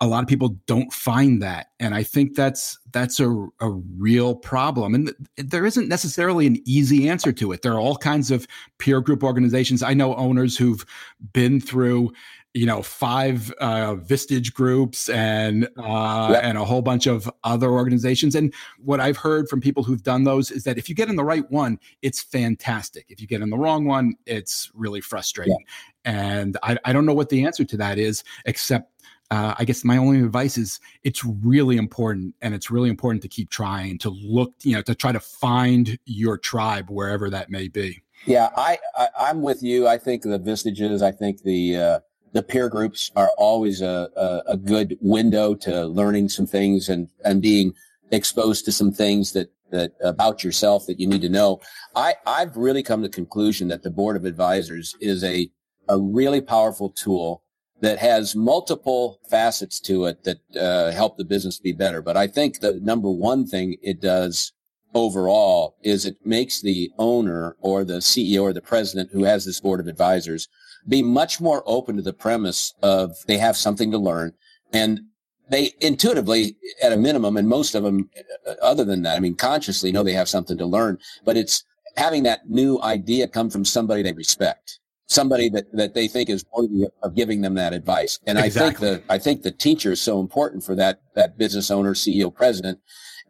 a 0.00 0.08
lot 0.08 0.20
of 0.20 0.28
people 0.28 0.56
don't 0.66 0.92
find 0.92 1.40
that, 1.40 1.68
and 1.78 1.94
I 1.94 2.02
think 2.02 2.34
that's 2.34 2.80
that's 2.90 3.20
a, 3.20 3.30
a 3.60 3.70
real 3.96 4.34
problem. 4.34 4.92
And 4.96 5.06
th- 5.36 5.48
there 5.50 5.64
isn't 5.64 5.88
necessarily 5.88 6.48
an 6.48 6.60
easy 6.64 7.08
answer 7.08 7.30
to 7.30 7.52
it. 7.52 7.62
There 7.62 7.74
are 7.74 7.80
all 7.80 7.96
kinds 7.96 8.32
of 8.32 8.44
peer 8.78 9.00
group 9.00 9.22
organizations. 9.22 9.80
I 9.80 9.94
know 9.94 10.16
owners 10.16 10.56
who've 10.56 10.84
been 11.32 11.60
through 11.60 12.10
you 12.54 12.66
know 12.66 12.82
five 12.82 13.52
uh, 13.60 13.94
Vistage 13.94 14.52
groups 14.52 15.08
and 15.08 15.68
uh, 15.78 16.30
yep. 16.32 16.44
and 16.44 16.58
a 16.58 16.64
whole 16.64 16.82
bunch 16.82 17.06
of 17.06 17.30
other 17.44 17.70
organizations. 17.70 18.34
And 18.34 18.52
what 18.78 19.00
I've 19.00 19.16
heard 19.16 19.48
from 19.48 19.60
people 19.60 19.82
who've 19.82 20.02
done 20.02 20.24
those 20.24 20.50
is 20.50 20.64
that 20.64 20.78
if 20.78 20.88
you 20.88 20.94
get 20.94 21.08
in 21.08 21.16
the 21.16 21.24
right 21.24 21.48
one, 21.50 21.78
it's 22.02 22.22
fantastic. 22.22 23.06
If 23.08 23.20
you 23.20 23.26
get 23.26 23.40
in 23.40 23.50
the 23.50 23.58
wrong 23.58 23.84
one, 23.84 24.14
it's 24.26 24.70
really 24.74 25.00
frustrating. 25.00 25.56
Yep. 25.58 25.68
And 26.04 26.56
I, 26.62 26.76
I 26.84 26.92
don't 26.92 27.06
know 27.06 27.14
what 27.14 27.28
the 27.28 27.44
answer 27.44 27.64
to 27.64 27.76
that 27.76 27.98
is, 27.98 28.24
except 28.46 28.90
uh, 29.30 29.54
I 29.56 29.64
guess 29.64 29.84
my 29.84 29.96
only 29.96 30.18
advice 30.20 30.58
is 30.58 30.80
it's 31.04 31.24
really 31.24 31.76
important, 31.76 32.34
and 32.42 32.52
it's 32.52 32.70
really 32.70 32.90
important 32.90 33.22
to 33.22 33.28
keep 33.28 33.48
trying 33.50 33.98
to 33.98 34.10
look, 34.10 34.54
you 34.62 34.74
know, 34.74 34.82
to 34.82 34.94
try 34.94 35.12
to 35.12 35.20
find 35.20 35.98
your 36.04 36.36
tribe 36.36 36.90
wherever 36.90 37.30
that 37.30 37.48
may 37.48 37.68
be. 37.68 38.02
Yeah, 38.26 38.50
I, 38.56 38.78
I 38.98 39.30
am 39.30 39.40
with 39.40 39.62
you. 39.62 39.86
I 39.86 39.98
think 39.98 40.22
the 40.22 40.38
Vistages. 40.38 41.00
I 41.00 41.12
think 41.12 41.42
the 41.42 41.76
uh, 41.76 42.00
the 42.32 42.42
peer 42.42 42.68
groups 42.68 43.10
are 43.16 43.30
always 43.36 43.80
a, 43.80 44.08
a, 44.16 44.52
a, 44.52 44.56
good 44.56 44.96
window 45.00 45.54
to 45.54 45.86
learning 45.86 46.28
some 46.28 46.46
things 46.46 46.88
and, 46.88 47.08
and 47.24 47.42
being 47.42 47.72
exposed 48.10 48.64
to 48.64 48.72
some 48.72 48.92
things 48.92 49.32
that, 49.32 49.50
that 49.70 49.92
about 50.02 50.44
yourself 50.44 50.86
that 50.86 51.00
you 51.00 51.06
need 51.06 51.22
to 51.22 51.28
know. 51.28 51.60
I, 51.94 52.14
I've 52.26 52.56
really 52.56 52.82
come 52.82 53.02
to 53.02 53.08
the 53.08 53.14
conclusion 53.14 53.68
that 53.68 53.82
the 53.82 53.90
board 53.90 54.16
of 54.16 54.24
advisors 54.24 54.94
is 55.00 55.24
a, 55.24 55.50
a 55.88 55.98
really 55.98 56.40
powerful 56.40 56.90
tool 56.90 57.42
that 57.80 57.98
has 57.98 58.36
multiple 58.36 59.20
facets 59.28 59.80
to 59.80 60.04
it 60.04 60.24
that 60.24 60.38
uh, 60.56 60.92
help 60.92 61.16
the 61.16 61.24
business 61.24 61.58
be 61.58 61.72
better. 61.72 62.02
But 62.02 62.16
I 62.16 62.26
think 62.26 62.60
the 62.60 62.78
number 62.82 63.10
one 63.10 63.46
thing 63.46 63.76
it 63.82 64.00
does 64.00 64.52
overall 64.94 65.76
is 65.82 66.04
it 66.04 66.16
makes 66.24 66.60
the 66.60 66.90
owner 66.98 67.56
or 67.60 67.84
the 67.84 67.98
CEO 67.98 68.42
or 68.42 68.52
the 68.52 68.60
president 68.60 69.10
who 69.12 69.24
has 69.24 69.44
this 69.44 69.60
board 69.60 69.80
of 69.80 69.86
advisors 69.86 70.48
be 70.88 71.02
much 71.02 71.40
more 71.40 71.62
open 71.66 71.96
to 71.96 72.02
the 72.02 72.12
premise 72.12 72.74
of 72.82 73.16
they 73.26 73.38
have 73.38 73.56
something 73.56 73.90
to 73.90 73.98
learn 73.98 74.32
and 74.72 75.00
they 75.48 75.72
intuitively 75.80 76.56
at 76.82 76.92
a 76.92 76.96
minimum 76.96 77.36
and 77.36 77.48
most 77.48 77.74
of 77.74 77.82
them 77.82 78.08
uh, 78.46 78.54
other 78.62 78.84
than 78.84 79.02
that 79.02 79.16
i 79.16 79.20
mean 79.20 79.34
consciously 79.34 79.92
know 79.92 80.02
they 80.02 80.12
have 80.12 80.28
something 80.28 80.56
to 80.58 80.66
learn 80.66 80.98
but 81.24 81.36
it's 81.36 81.64
having 81.96 82.22
that 82.22 82.48
new 82.48 82.80
idea 82.82 83.26
come 83.26 83.50
from 83.50 83.64
somebody 83.64 84.02
they 84.02 84.12
respect 84.12 84.78
somebody 85.06 85.48
that, 85.48 85.64
that 85.72 85.92
they 85.92 86.06
think 86.06 86.30
is 86.30 86.44
worthy 86.56 86.86
of 87.02 87.14
giving 87.16 87.40
them 87.40 87.54
that 87.54 87.72
advice 87.72 88.18
and 88.26 88.38
exactly. 88.38 88.88
i 88.88 88.90
think 88.92 89.06
the 89.06 89.12
i 89.12 89.18
think 89.18 89.42
the 89.42 89.50
teacher 89.50 89.92
is 89.92 90.00
so 90.00 90.20
important 90.20 90.62
for 90.62 90.74
that 90.74 91.02
that 91.14 91.36
business 91.36 91.70
owner 91.70 91.94
ceo 91.94 92.32
president 92.32 92.78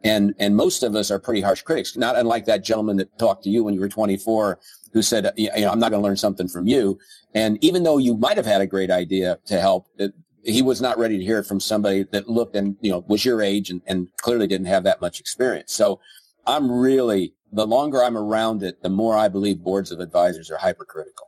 and 0.03 0.33
and 0.39 0.55
most 0.55 0.83
of 0.83 0.95
us 0.95 1.11
are 1.11 1.19
pretty 1.19 1.41
harsh 1.41 1.61
critics 1.63 1.97
not 1.97 2.15
unlike 2.15 2.45
that 2.45 2.63
gentleman 2.63 2.97
that 2.97 3.17
talked 3.17 3.43
to 3.43 3.49
you 3.49 3.63
when 3.63 3.73
you 3.73 3.79
were 3.79 3.89
24 3.89 4.59
who 4.93 5.01
said, 5.01 5.31
you 5.37 5.49
know, 5.57 5.71
I'm 5.71 5.79
not 5.79 5.91
going 5.91 6.01
to 6.01 6.07
learn 6.07 6.17
something 6.17 6.47
from 6.47 6.67
you. 6.67 6.99
And 7.33 7.63
even 7.63 7.83
though 7.83 7.97
you 7.97 8.17
might 8.17 8.37
have 8.37 8.45
had 8.45 8.61
a 8.61 8.67
great 8.67 8.91
idea 8.91 9.39
to 9.45 9.59
help, 9.59 9.87
it, 9.97 10.13
he 10.43 10.61
was 10.61 10.81
not 10.81 10.97
ready 10.97 11.17
to 11.17 11.23
hear 11.23 11.39
it 11.39 11.45
from 11.45 11.59
somebody 11.59 12.03
that 12.11 12.27
looked 12.27 12.55
and, 12.55 12.75
you 12.81 12.91
know, 12.91 13.05
was 13.07 13.23
your 13.23 13.41
age 13.41 13.69
and, 13.69 13.81
and 13.85 14.07
clearly 14.17 14.47
didn't 14.47 14.67
have 14.67 14.83
that 14.83 14.99
much 14.99 15.19
experience. 15.19 15.71
So 15.73 15.99
I'm 16.45 16.71
really, 16.71 17.33
the 17.51 17.67
longer 17.67 18.03
I'm 18.03 18.17
around 18.17 18.63
it, 18.63 18.81
the 18.81 18.89
more 18.89 19.15
I 19.15 19.27
believe 19.27 19.63
boards 19.63 19.91
of 19.91 19.99
advisors 19.99 20.49
are 20.49 20.57
hypercritical. 20.57 21.27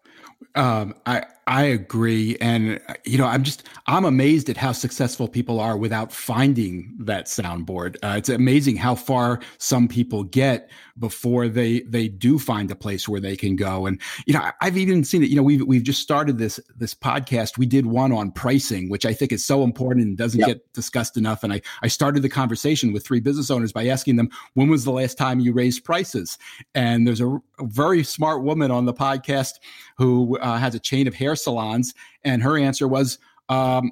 Um, 0.56 0.96
I 1.06 1.26
I 1.46 1.64
agree, 1.64 2.38
and 2.40 2.80
you 3.04 3.18
know, 3.18 3.26
I'm 3.26 3.44
just 3.44 3.64
I'm 3.88 4.06
amazed 4.06 4.50
at 4.50 4.56
how 4.56 4.72
successful 4.72 5.28
people 5.28 5.60
are 5.60 5.76
without 5.76 6.14
finding 6.14 6.96
that 7.00 7.26
soundboard. 7.26 7.98
Uh, 8.02 8.16
it's 8.18 8.30
amazing 8.30 8.78
how 8.78 8.96
far 8.96 9.42
some 9.58 9.90
people 9.90 10.24
get 10.24 10.70
before 11.00 11.50
they 11.50 11.82
they 11.82 12.08
do 12.08 12.40
find 12.40 12.72
a 12.72 12.76
place 12.76 13.10
where 13.10 13.20
they 13.20 13.36
can 13.36 13.58
go. 13.58 13.86
And 13.86 14.00
you 14.26 14.34
know, 14.34 14.52
I've 14.62 14.78
even 14.78 15.04
seen 15.04 15.22
it. 15.22 15.30
You 15.30 15.36
know, 15.36 15.44
we've 15.44 15.62
we've 15.64 15.84
just 15.84 16.02
started 16.02 16.38
this 16.38 16.62
this 16.78 16.94
podcast. 16.94 17.58
We 17.58 17.66
did 17.66 17.88
one 17.88 18.14
on 18.14 18.32
pricing, 18.32 18.90
which 18.90 19.06
I 19.06 19.14
think 19.14 19.34
is 19.34 19.44
so 19.44 19.64
important 19.64 20.06
and 20.06 20.18
doesn't 20.18 20.40
yep. 20.40 20.48
get 20.48 20.74
discussed 20.74 21.18
enough. 21.18 21.44
And 21.44 21.52
I 21.52 21.62
I 21.82 21.90
started 21.90 22.24
the 22.24 22.30
conversation 22.30 22.94
with 22.94 23.06
three 23.06 23.20
business 23.20 23.52
owners 23.52 23.74
by 23.74 23.88
asking 23.88 24.16
them 24.16 24.30
when 24.54 24.70
was 24.70 24.86
the 24.86 24.92
last 24.92 25.18
time 25.18 25.42
you 25.42 25.52
raised 25.52 25.84
prices. 25.84 26.38
And 26.74 27.06
there's 27.06 27.22
a, 27.22 27.28
a 27.28 27.66
very 27.66 28.04
smart 28.04 28.44
woman 28.44 28.72
on 28.72 28.86
the 28.86 28.94
podcast 28.94 29.60
who 29.98 30.38
uh, 30.40 30.58
has 30.58 30.74
a 30.74 30.80
chain 30.80 31.06
of 31.08 31.14
hair 31.14 31.33
salons, 31.36 31.94
and 32.24 32.42
her 32.44 32.58
answer 32.58 32.88
was. 32.88 33.20
Um, 33.50 33.92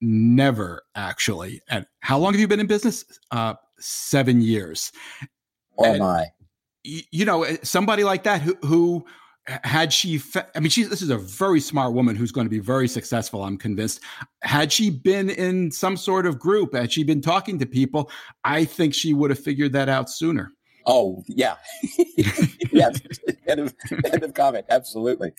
never 0.00 0.82
actually. 0.94 1.60
And 1.68 1.86
how 2.00 2.18
long 2.18 2.32
have 2.32 2.40
you 2.40 2.48
been 2.48 2.60
in 2.60 2.66
business? 2.66 3.04
Uh, 3.30 3.54
seven 3.78 4.40
years. 4.40 4.92
Oh 5.78 5.84
and, 5.84 5.98
my! 5.98 6.26
You 6.84 7.24
know, 7.24 7.42
eh, 7.42 7.56
somebody 7.62 8.04
like 8.04 8.22
that 8.24 8.40
who, 8.40 8.56
who 8.64 9.04
had 9.64 9.92
she 9.92 10.20
i 10.54 10.60
mean 10.60 10.68
she's 10.68 10.90
this 10.90 11.00
is 11.00 11.08
a 11.08 11.16
very 11.16 11.58
smart 11.58 11.94
woman 11.94 12.14
who's 12.14 12.32
going 12.32 12.44
to 12.44 12.50
be 12.50 12.58
very 12.58 12.86
successful 12.86 13.42
i'm 13.42 13.56
convinced 13.56 14.00
had 14.42 14.70
she 14.70 14.90
been 14.90 15.30
in 15.30 15.70
some 15.70 15.96
sort 15.96 16.26
of 16.26 16.38
group 16.38 16.74
had 16.74 16.92
she 16.92 17.02
been 17.02 17.22
talking 17.22 17.58
to 17.58 17.64
people 17.64 18.10
i 18.44 18.62
think 18.62 18.92
she 18.92 19.14
would 19.14 19.30
have 19.30 19.38
figured 19.38 19.72
that 19.72 19.88
out 19.88 20.10
sooner 20.10 20.52
oh 20.88 21.22
yeah. 21.28 21.56
Yes. 22.70 23.00
End 23.46 23.60
of, 23.60 23.74
end 24.04 24.22
of 24.22 24.34
comment. 24.34 24.66
Absolutely. 24.68 25.32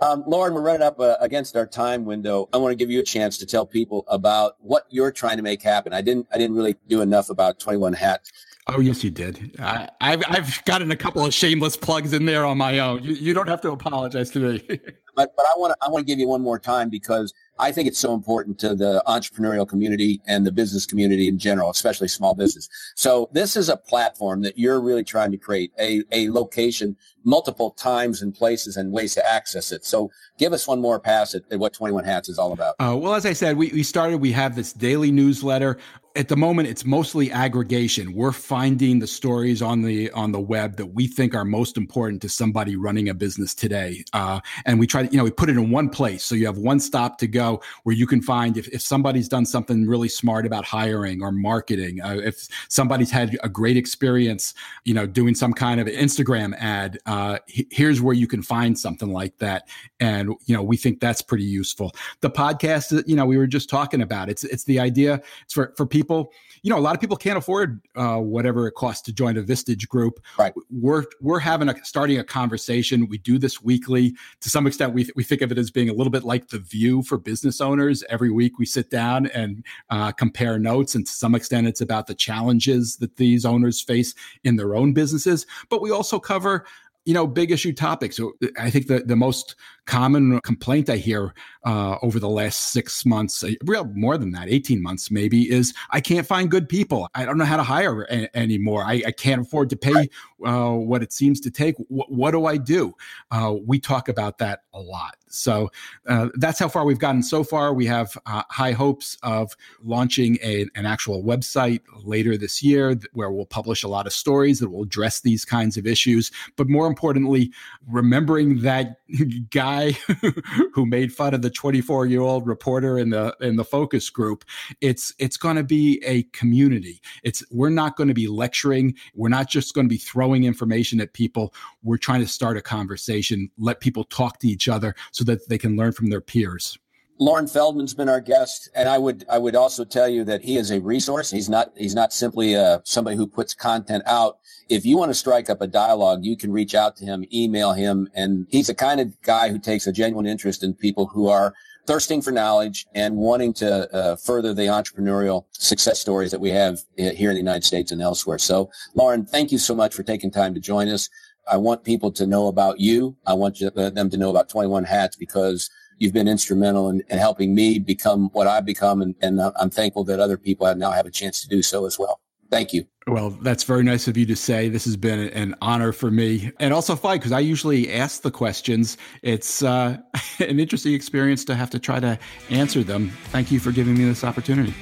Um, 0.00 0.22
loren 0.26 0.54
we're 0.54 0.62
running 0.62 0.82
up 0.82 1.00
uh, 1.00 1.16
against 1.20 1.56
our 1.56 1.66
time 1.66 2.04
window. 2.04 2.48
I 2.52 2.56
want 2.56 2.72
to 2.72 2.76
give 2.76 2.90
you 2.90 3.00
a 3.00 3.04
chance 3.04 3.36
to 3.38 3.46
tell 3.46 3.66
people 3.66 4.04
about 4.08 4.54
what 4.60 4.84
you're 4.88 5.10
trying 5.10 5.38
to 5.38 5.42
make 5.42 5.60
happen. 5.62 5.92
I 5.92 6.00
didn't 6.00 6.28
i 6.32 6.38
didn't 6.38 6.56
really 6.56 6.76
do 6.86 7.00
enough 7.00 7.30
about 7.30 7.58
21 7.58 7.94
hats 7.94 8.32
Oh 8.70 8.80
yes, 8.80 9.02
you 9.02 9.10
did. 9.10 9.56
I, 9.58 9.88
have 10.00 10.22
I've 10.28 10.64
gotten 10.66 10.90
a 10.90 10.96
couple 10.96 11.24
of 11.24 11.32
shameless 11.32 11.74
plugs 11.76 12.12
in 12.12 12.26
there 12.26 12.44
on 12.44 12.58
my 12.58 12.78
own. 12.80 13.02
You, 13.02 13.14
you 13.14 13.34
don't 13.34 13.48
have 13.48 13.62
to 13.62 13.70
apologize 13.70 14.30
to 14.32 14.40
me. 14.40 14.58
but 15.16 15.34
but 15.34 15.46
I 15.46 15.58
want 15.58 15.72
to 15.72 15.86
I 15.86 15.88
want 15.88 16.06
to 16.06 16.06
give 16.06 16.18
you 16.18 16.28
one 16.28 16.42
more 16.42 16.58
time 16.58 16.90
because 16.90 17.32
I 17.58 17.72
think 17.72 17.88
it's 17.88 17.98
so 17.98 18.12
important 18.12 18.58
to 18.60 18.74
the 18.74 19.02
entrepreneurial 19.06 19.66
community 19.66 20.20
and 20.26 20.46
the 20.46 20.52
business 20.52 20.84
community 20.84 21.28
in 21.28 21.38
general, 21.38 21.70
especially 21.70 22.08
small 22.08 22.34
business. 22.34 22.68
So 22.94 23.30
this 23.32 23.56
is 23.56 23.70
a 23.70 23.76
platform 23.76 24.42
that 24.42 24.58
you're 24.58 24.80
really 24.80 25.02
trying 25.02 25.30
to 25.30 25.38
create 25.38 25.72
a 25.80 26.02
a 26.12 26.28
location, 26.28 26.94
multiple 27.24 27.70
times 27.70 28.20
and 28.20 28.34
places 28.34 28.76
and 28.76 28.92
ways 28.92 29.14
to 29.14 29.26
access 29.26 29.72
it. 29.72 29.86
So 29.86 30.10
give 30.38 30.52
us 30.52 30.68
one 30.68 30.80
more 30.80 31.00
pass 31.00 31.34
at, 31.34 31.42
at 31.50 31.58
what 31.58 31.72
21 31.72 32.04
Hats 32.04 32.28
is 32.28 32.38
all 32.38 32.52
about. 32.52 32.74
Uh, 32.78 32.96
well, 32.96 33.14
as 33.14 33.24
I 33.24 33.32
said, 33.32 33.56
we, 33.56 33.68
we 33.68 33.82
started, 33.82 34.18
we 34.18 34.32
have 34.32 34.56
this 34.56 34.74
daily 34.74 35.10
newsletter 35.10 35.78
at 36.18 36.26
the 36.26 36.36
moment 36.36 36.68
it's 36.68 36.84
mostly 36.84 37.30
aggregation. 37.30 38.12
We're 38.12 38.32
finding 38.32 38.98
the 38.98 39.06
stories 39.06 39.62
on 39.62 39.82
the 39.82 40.10
on 40.10 40.32
the 40.32 40.40
web 40.40 40.76
that 40.76 40.86
we 40.86 41.06
think 41.06 41.32
are 41.32 41.44
most 41.44 41.76
important 41.76 42.20
to 42.22 42.28
somebody 42.28 42.74
running 42.74 43.08
a 43.08 43.14
business 43.14 43.54
today. 43.54 44.04
Uh, 44.12 44.40
and 44.66 44.80
we 44.80 44.86
try 44.86 45.06
to 45.06 45.12
you 45.12 45.16
know 45.16 45.22
we 45.22 45.30
put 45.30 45.48
it 45.48 45.56
in 45.56 45.70
one 45.70 45.88
place. 45.88 46.24
So 46.24 46.34
you 46.34 46.44
have 46.46 46.58
one 46.58 46.80
stop 46.80 47.18
to 47.18 47.28
go 47.28 47.62
where 47.84 47.94
you 47.94 48.06
can 48.06 48.20
find 48.20 48.56
if, 48.56 48.66
if 48.68 48.82
somebody's 48.82 49.28
done 49.28 49.46
something 49.46 49.86
really 49.86 50.08
smart 50.08 50.44
about 50.44 50.64
hiring 50.64 51.22
or 51.22 51.30
marketing 51.30 52.02
uh, 52.02 52.18
if 52.24 52.48
somebody's 52.68 53.12
had 53.12 53.38
a 53.44 53.48
great 53.48 53.76
experience 53.76 54.54
you 54.84 54.94
know 54.94 55.06
doing 55.06 55.36
some 55.36 55.52
kind 55.52 55.80
of 55.80 55.86
instagram 55.86 56.52
ad 56.58 56.98
uh, 57.06 57.38
here's 57.46 58.02
where 58.02 58.14
you 58.14 58.26
can 58.26 58.42
find 58.42 58.76
something 58.76 59.12
like 59.12 59.38
that. 59.38 59.68
And 60.00 60.30
you 60.46 60.56
know 60.56 60.64
we 60.64 60.76
think 60.76 60.98
that's 60.98 61.22
pretty 61.22 61.44
useful. 61.44 61.92
The 62.22 62.30
podcast 62.30 63.06
you 63.06 63.14
know 63.14 63.24
we 63.24 63.36
were 63.36 63.46
just 63.46 63.70
talking 63.70 64.02
about 64.02 64.28
it's 64.28 64.42
it's 64.42 64.64
the 64.64 64.80
idea 64.80 65.22
it's 65.44 65.54
for 65.54 65.72
for 65.76 65.86
people 65.86 66.07
people 66.08 66.32
you 66.62 66.70
know 66.70 66.78
a 66.78 66.80
lot 66.80 66.94
of 66.94 67.00
people 67.00 67.16
can't 67.16 67.36
afford 67.36 67.80
uh, 67.94 68.16
whatever 68.16 68.66
it 68.66 68.72
costs 68.72 69.02
to 69.02 69.12
join 69.12 69.36
a 69.36 69.42
vistage 69.42 69.86
group. 69.88 70.20
Right. 70.38 70.52
We're 70.70 71.04
we're 71.20 71.38
having 71.38 71.68
a 71.68 71.84
starting 71.84 72.18
a 72.18 72.24
conversation. 72.24 73.08
We 73.08 73.18
do 73.18 73.38
this 73.38 73.62
weekly. 73.62 74.14
To 74.40 74.50
some 74.50 74.66
extent 74.66 74.94
we, 74.94 75.08
we 75.14 75.24
think 75.24 75.42
of 75.42 75.52
it 75.52 75.58
as 75.58 75.70
being 75.70 75.88
a 75.88 75.92
little 75.92 76.10
bit 76.10 76.24
like 76.24 76.48
the 76.48 76.58
view 76.58 77.02
for 77.02 77.18
business 77.18 77.60
owners. 77.60 78.02
Every 78.08 78.30
week 78.30 78.58
we 78.58 78.66
sit 78.66 78.90
down 78.90 79.26
and 79.26 79.64
uh, 79.90 80.12
compare 80.12 80.58
notes 80.58 80.94
and 80.94 81.06
to 81.06 81.12
some 81.12 81.34
extent 81.34 81.66
it's 81.66 81.80
about 81.80 82.06
the 82.06 82.14
challenges 82.14 82.96
that 82.96 83.16
these 83.16 83.44
owners 83.44 83.80
face 83.80 84.14
in 84.44 84.56
their 84.56 84.74
own 84.74 84.92
businesses. 84.92 85.46
But 85.68 85.82
we 85.82 85.90
also 85.90 86.18
cover 86.18 86.64
you 87.08 87.14
know, 87.14 87.26
big 87.26 87.50
issue 87.50 87.72
topics. 87.72 88.18
So 88.18 88.34
I 88.60 88.68
think 88.68 88.86
the, 88.86 88.98
the 88.98 89.16
most 89.16 89.56
common 89.86 90.38
complaint 90.42 90.90
I 90.90 90.96
hear 90.96 91.32
uh, 91.64 91.96
over 92.02 92.20
the 92.20 92.28
last 92.28 92.70
six 92.70 93.06
months, 93.06 93.42
uh, 93.42 93.52
real 93.64 93.86
more 93.94 94.18
than 94.18 94.32
that, 94.32 94.50
18 94.50 94.82
months 94.82 95.10
maybe, 95.10 95.50
is 95.50 95.72
I 95.88 96.02
can't 96.02 96.26
find 96.26 96.50
good 96.50 96.68
people. 96.68 97.08
I 97.14 97.24
don't 97.24 97.38
know 97.38 97.46
how 97.46 97.56
to 97.56 97.62
hire 97.62 98.02
a- 98.10 98.36
anymore. 98.36 98.84
I, 98.84 99.02
I, 99.06 99.12
can't 99.12 99.40
afford 99.40 99.70
to 99.70 99.76
pay 99.76 100.10
uh, 100.44 100.72
what 100.72 101.02
it 101.02 101.14
seems 101.14 101.40
to 101.40 101.50
take. 101.50 101.78
W- 101.78 102.04
what 102.08 102.32
do 102.32 102.44
I 102.44 102.58
do? 102.58 102.92
Uh, 103.30 103.54
we 103.66 103.80
talk 103.80 104.10
about 104.10 104.36
that 104.38 104.64
a 104.74 104.78
lot. 104.78 105.16
So 105.30 105.70
uh, 106.06 106.28
that's 106.34 106.58
how 106.58 106.68
far 106.68 106.84
we've 106.84 106.98
gotten 106.98 107.22
so 107.22 107.44
far. 107.44 107.72
We 107.72 107.86
have 107.86 108.16
uh, 108.26 108.42
high 108.50 108.72
hopes 108.72 109.16
of 109.22 109.56
launching 109.82 110.38
a, 110.42 110.66
an 110.74 110.86
actual 110.86 111.22
website 111.22 111.80
later 112.02 112.36
this 112.36 112.62
year 112.62 112.98
where 113.12 113.30
we'll 113.30 113.46
publish 113.46 113.82
a 113.82 113.88
lot 113.88 114.06
of 114.06 114.12
stories 114.12 114.60
that 114.60 114.70
will 114.70 114.82
address 114.82 115.20
these 115.20 115.44
kinds 115.44 115.76
of 115.76 115.86
issues. 115.86 116.30
But 116.56 116.68
more 116.68 116.86
importantly, 116.86 117.52
remembering 117.86 118.62
that 118.62 119.00
guy 119.50 119.92
who 120.74 120.86
made 120.86 121.12
fun 121.12 121.34
of 121.34 121.42
the 121.42 121.50
24 121.50 122.06
year 122.06 122.20
old 122.20 122.46
reporter 122.46 122.98
in 122.98 123.10
the 123.10 123.36
in 123.40 123.56
the 123.56 123.64
focus 123.64 124.10
group, 124.10 124.44
it's 124.80 125.14
it's 125.18 125.36
going 125.36 125.56
to 125.56 125.64
be 125.64 126.02
a 126.04 126.22
community. 126.24 127.00
It's 127.22 127.42
we're 127.50 127.70
not 127.70 127.96
going 127.96 128.08
to 128.08 128.14
be 128.14 128.26
lecturing. 128.26 128.94
We're 129.14 129.28
not 129.28 129.48
just 129.48 129.74
going 129.74 129.86
to 129.86 129.92
be 129.92 129.98
throwing 129.98 130.44
information 130.44 131.00
at 131.00 131.12
people. 131.12 131.54
We're 131.82 131.98
trying 131.98 132.20
to 132.20 132.28
start 132.28 132.56
a 132.56 132.62
conversation, 132.62 133.50
let 133.58 133.80
people 133.80 134.04
talk 134.04 134.38
to 134.40 134.48
each 134.48 134.68
other 134.68 134.94
that 135.24 135.48
they 135.48 135.58
can 135.58 135.76
learn 135.76 135.92
from 135.92 136.10
their 136.10 136.20
peers. 136.20 136.78
Loren 137.20 137.48
Feldman's 137.48 137.94
been 137.94 138.08
our 138.08 138.20
guest, 138.20 138.68
and 138.76 138.88
I 138.88 138.96
would 138.96 139.24
I 139.28 139.38
would 139.38 139.56
also 139.56 139.84
tell 139.84 140.08
you 140.08 140.22
that 140.24 140.42
he 140.42 140.56
is 140.56 140.70
a 140.70 140.80
resource. 140.80 141.30
He's 141.30 141.48
not 141.48 141.72
he's 141.76 141.94
not 141.94 142.12
simply 142.12 142.54
uh, 142.54 142.78
somebody 142.84 143.16
who 143.16 143.26
puts 143.26 143.54
content 143.54 144.04
out. 144.06 144.38
If 144.68 144.86
you 144.86 144.96
want 144.96 145.10
to 145.10 145.14
strike 145.14 145.50
up 145.50 145.60
a 145.60 145.66
dialogue, 145.66 146.24
you 146.24 146.36
can 146.36 146.52
reach 146.52 146.76
out 146.76 146.96
to 146.98 147.04
him, 147.04 147.24
email 147.32 147.72
him, 147.72 148.08
and 148.14 148.46
he's 148.50 148.68
the 148.68 148.74
kind 148.74 149.00
of 149.00 149.20
guy 149.22 149.48
who 149.48 149.58
takes 149.58 149.86
a 149.88 149.92
genuine 149.92 150.26
interest 150.26 150.62
in 150.62 150.74
people 150.74 151.06
who 151.06 151.28
are 151.28 151.54
thirsting 151.88 152.20
for 152.20 152.30
knowledge 152.30 152.86
and 152.94 153.16
wanting 153.16 153.54
to 153.54 153.92
uh, 153.94 154.14
further 154.14 154.52
the 154.52 154.64
entrepreneurial 154.64 155.46
success 155.52 155.98
stories 155.98 156.30
that 156.30 156.38
we 156.38 156.50
have 156.50 156.78
here 156.98 157.30
in 157.30 157.34
the 157.34 157.40
United 157.40 157.64
States 157.64 157.90
and 157.90 158.02
elsewhere. 158.02 158.38
So, 158.38 158.70
Loren, 158.94 159.24
thank 159.24 159.50
you 159.50 159.56
so 159.56 159.74
much 159.74 159.94
for 159.94 160.02
taking 160.02 160.30
time 160.30 160.52
to 160.52 160.60
join 160.60 160.88
us. 160.88 161.08
I 161.50 161.56
want 161.56 161.84
people 161.84 162.12
to 162.12 162.26
know 162.26 162.48
about 162.48 162.80
you. 162.80 163.16
I 163.26 163.34
want 163.34 163.60
you, 163.60 163.68
uh, 163.68 163.90
them 163.90 164.10
to 164.10 164.16
know 164.16 164.30
about 164.30 164.48
21 164.48 164.84
Hats 164.84 165.16
because 165.16 165.70
you've 165.98 166.12
been 166.12 166.28
instrumental 166.28 166.88
in, 166.90 167.02
in 167.08 167.18
helping 167.18 167.54
me 167.54 167.78
become 167.78 168.30
what 168.32 168.46
I've 168.46 168.64
become. 168.64 169.02
And, 169.02 169.14
and, 169.20 169.40
I'm 169.40 169.70
thankful 169.70 170.04
that 170.04 170.20
other 170.20 170.36
people 170.36 170.66
have 170.66 170.78
now 170.78 170.90
have 170.90 171.06
a 171.06 171.10
chance 171.10 171.42
to 171.42 171.48
do 171.48 171.62
so 171.62 171.86
as 171.86 171.98
well. 171.98 172.20
Thank 172.50 172.72
you. 172.72 172.86
Well, 173.06 173.30
that's 173.30 173.64
very 173.64 173.82
nice 173.82 174.08
of 174.08 174.16
you 174.16 174.26
to 174.26 174.36
say. 174.36 174.68
This 174.68 174.84
has 174.84 174.96
been 174.96 175.28
an 175.30 175.54
honor 175.60 175.92
for 175.92 176.10
me 176.10 176.50
and 176.60 176.72
also 176.72 176.96
fun 176.96 177.18
because 177.18 177.32
I 177.32 177.40
usually 177.40 177.92
ask 177.92 178.22
the 178.22 178.30
questions. 178.30 178.96
It's 179.22 179.62
uh, 179.62 179.98
an 180.38 180.60
interesting 180.60 180.94
experience 180.94 181.44
to 181.46 181.54
have 181.54 181.70
to 181.70 181.78
try 181.78 182.00
to 182.00 182.18
answer 182.50 182.82
them. 182.82 183.10
Thank 183.26 183.50
you 183.50 183.60
for 183.60 183.72
giving 183.72 183.96
me 183.96 184.04
this 184.04 184.24
opportunity. 184.24 184.74